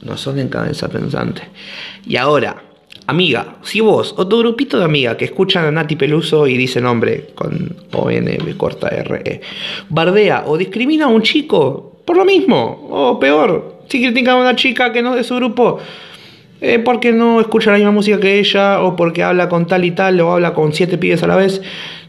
no 0.01 0.17
son 0.17 0.39
el 0.39 0.49
cabeza 0.49 0.89
pensante. 0.89 1.43
Y 2.07 2.17
ahora, 2.17 2.63
amiga, 3.07 3.59
si 3.63 3.81
vos 3.81 4.15
o 4.17 4.27
tu 4.27 4.39
grupito 4.39 4.79
de 4.79 4.85
amigas 4.85 5.17
que 5.17 5.27
escuchan 5.27 5.67
a 5.67 5.71
Nati 5.71 5.97
Peluso 5.97 6.47
y 6.47 6.57
dicen 6.57 6.85
nombre 6.85 7.33
con 7.35 7.77
O 7.93 8.09
N 8.11 8.39
B 8.43 8.57
corta 8.57 8.89
R 8.89 9.21
E, 9.27 9.43
bardea 9.91 10.45
o 10.47 10.57
discrimina 10.57 11.05
a 11.05 11.09
un 11.09 11.21
chico 11.21 11.90
por 12.11 12.17
lo 12.17 12.25
mismo, 12.25 12.89
o 12.91 13.21
peor, 13.21 13.83
si 13.89 14.03
critica 14.03 14.33
a 14.33 14.35
una 14.35 14.57
chica 14.57 14.93
que 14.93 15.01
no 15.01 15.11
es 15.11 15.19
de 15.19 15.23
su 15.23 15.37
grupo, 15.37 15.79
eh, 16.61 16.81
porque 16.81 17.13
no 17.13 17.41
escucha 17.41 17.71
la 17.71 17.77
misma 17.77 17.93
música 17.93 18.19
que 18.19 18.41
ella, 18.41 18.81
o 18.81 18.97
porque 18.97 19.23
habla 19.23 19.49
con 19.49 19.69
tal 19.69 19.85
y 19.85 19.93
tal, 19.93 20.21
o 20.21 20.33
habla 20.33 20.53
con 20.53 20.73
siete 20.73 20.99
pibes 20.99 21.23
a 21.23 21.29
la 21.29 21.37
vez, 21.37 21.63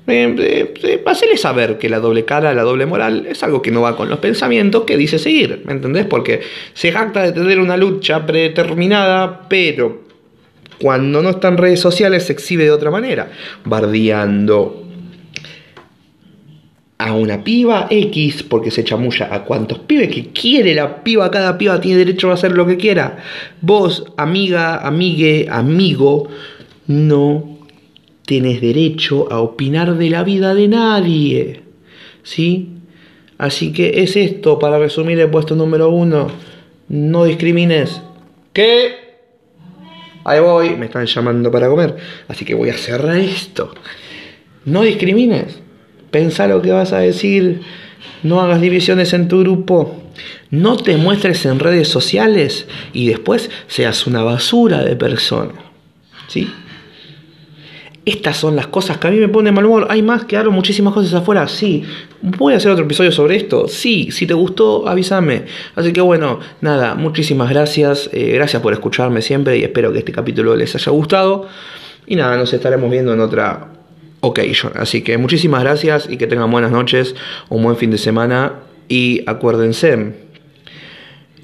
eh, 0.07 0.73
eh, 0.81 1.37
saber 1.37 1.77
que 1.77 1.87
la 1.87 1.99
doble 1.99 2.25
cara, 2.25 2.51
la 2.55 2.63
doble 2.63 2.87
moral, 2.87 3.27
es 3.29 3.43
algo 3.43 3.61
que 3.61 3.69
no 3.69 3.81
va 3.81 3.95
con 3.95 4.09
los 4.09 4.17
pensamientos 4.17 4.85
que 4.85 4.97
dice 4.97 5.19
seguir, 5.19 5.61
¿me 5.65 5.73
entendés? 5.73 6.07
Porque 6.07 6.41
se 6.73 6.91
jacta 6.91 7.21
de 7.21 7.31
tener 7.31 7.59
una 7.59 7.77
lucha 7.77 8.25
predeterminada, 8.25 9.47
pero 9.49 10.01
cuando 10.81 11.21
no 11.21 11.29
está 11.29 11.49
en 11.49 11.57
redes 11.57 11.79
sociales 11.79 12.25
se 12.25 12.33
exhibe 12.33 12.63
de 12.63 12.71
otra 12.71 12.89
manera, 12.89 13.29
bardeando 13.65 14.80
a 17.01 17.13
una 17.13 17.43
piba 17.43 17.87
X 17.89 18.43
porque 18.43 18.69
se 18.69 18.83
chamulla 18.83 19.33
a 19.33 19.43
cuantos 19.43 19.79
pibes 19.79 20.09
que 20.09 20.27
quiere 20.27 20.75
la 20.75 21.03
piba, 21.03 21.31
cada 21.31 21.57
piba 21.57 21.81
tiene 21.81 21.97
derecho 21.97 22.29
a 22.29 22.35
hacer 22.35 22.51
lo 22.51 22.67
que 22.67 22.77
quiera. 22.77 23.17
Vos, 23.61 24.05
amiga, 24.17 24.85
amigue, 24.85 25.47
amigo, 25.49 26.29
no 26.85 27.57
tienes 28.25 28.61
derecho 28.61 29.31
a 29.31 29.39
opinar 29.41 29.97
de 29.97 30.09
la 30.11 30.23
vida 30.23 30.53
de 30.53 30.67
nadie. 30.67 31.61
¿Sí? 32.23 32.69
Así 33.39 33.73
que 33.73 34.03
es 34.03 34.15
esto, 34.15 34.59
para 34.59 34.77
resumir 34.77 35.19
el 35.19 35.29
puesto 35.31 35.55
número 35.55 35.89
uno, 35.89 36.27
no 36.87 37.25
discrimines. 37.25 37.99
¿Qué? 38.53 38.93
Ahí 40.23 40.39
voy, 40.39 40.75
me 40.75 40.85
están 40.85 41.07
llamando 41.07 41.49
para 41.49 41.67
comer, 41.67 41.95
así 42.27 42.45
que 42.45 42.53
voy 42.53 42.69
a 42.69 42.77
cerrar 42.77 43.17
esto. 43.17 43.73
No 44.65 44.83
discrimines. 44.83 45.61
Pensa 46.11 46.47
lo 46.47 46.61
que 46.61 46.71
vas 46.71 46.93
a 46.93 46.99
decir. 46.99 47.61
No 48.23 48.41
hagas 48.41 48.61
divisiones 48.61 49.13
en 49.13 49.27
tu 49.27 49.39
grupo. 49.39 50.03
No 50.49 50.75
te 50.77 50.97
muestres 50.97 51.45
en 51.45 51.59
redes 51.59 51.87
sociales 51.87 52.67
y 52.93 53.07
después 53.07 53.49
seas 53.67 54.05
una 54.05 54.21
basura 54.21 54.83
de 54.83 54.95
persona. 54.95 55.53
¿Sí? 56.27 56.49
Estas 58.03 58.35
son 58.35 58.55
las 58.55 58.67
cosas 58.67 58.97
que 58.97 59.07
a 59.07 59.11
mí 59.11 59.17
me 59.17 59.29
ponen 59.29 59.53
mal 59.53 59.65
humor. 59.65 59.87
Hay 59.89 60.01
más, 60.01 60.25
quedaron 60.25 60.53
muchísimas 60.53 60.93
cosas 60.93 61.13
afuera. 61.13 61.47
Sí. 61.47 61.83
¿Voy 62.21 62.53
a 62.53 62.57
hacer 62.57 62.71
otro 62.71 62.85
episodio 62.85 63.11
sobre 63.11 63.35
esto? 63.35 63.67
Sí. 63.67 64.09
Si 64.11 64.25
te 64.25 64.33
gustó, 64.33 64.89
avísame. 64.89 65.43
Así 65.75 65.93
que 65.93 66.01
bueno, 66.01 66.39
nada, 66.61 66.95
muchísimas 66.95 67.49
gracias. 67.49 68.09
Eh, 68.11 68.33
gracias 68.33 68.61
por 68.61 68.73
escucharme 68.73 69.21
siempre 69.21 69.57
y 69.57 69.63
espero 69.63 69.93
que 69.93 69.99
este 69.99 70.11
capítulo 70.11 70.55
les 70.55 70.75
haya 70.75 70.91
gustado. 70.91 71.47
Y 72.07 72.15
nada, 72.15 72.35
nos 72.37 72.51
estaremos 72.51 72.89
viendo 72.89 73.13
en 73.13 73.19
otra 73.19 73.80
occasion. 74.21 74.73
Así 74.75 75.01
que 75.01 75.17
muchísimas 75.17 75.63
gracias 75.63 76.07
y 76.09 76.17
que 76.17 76.27
tengan 76.27 76.49
buenas 76.49 76.71
noches, 76.71 77.15
un 77.49 77.63
buen 77.63 77.75
fin 77.75 77.91
de 77.91 77.97
semana. 77.97 78.53
Y 78.87 79.23
acuérdense, 79.27 80.13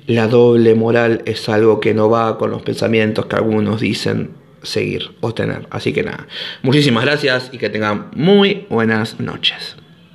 la 0.07 0.27
doble 0.27 0.73
moral 0.75 1.21
es 1.25 1.47
algo 1.49 1.79
que 1.79 1.93
no 1.93 2.09
va 2.09 2.37
con 2.37 2.51
los 2.51 2.61
pensamientos 2.61 3.25
que 3.25 3.35
algunos 3.35 3.81
dicen 3.81 4.31
seguir 4.63 5.11
o 5.21 5.33
tener. 5.33 5.67
Así 5.69 5.93
que 5.93 6.03
nada, 6.03 6.27
muchísimas 6.61 7.03
gracias 7.03 7.49
y 7.51 7.57
que 7.57 7.69
tengan 7.69 8.07
muy 8.13 8.65
buenas 8.69 9.19
noches. 9.19 9.75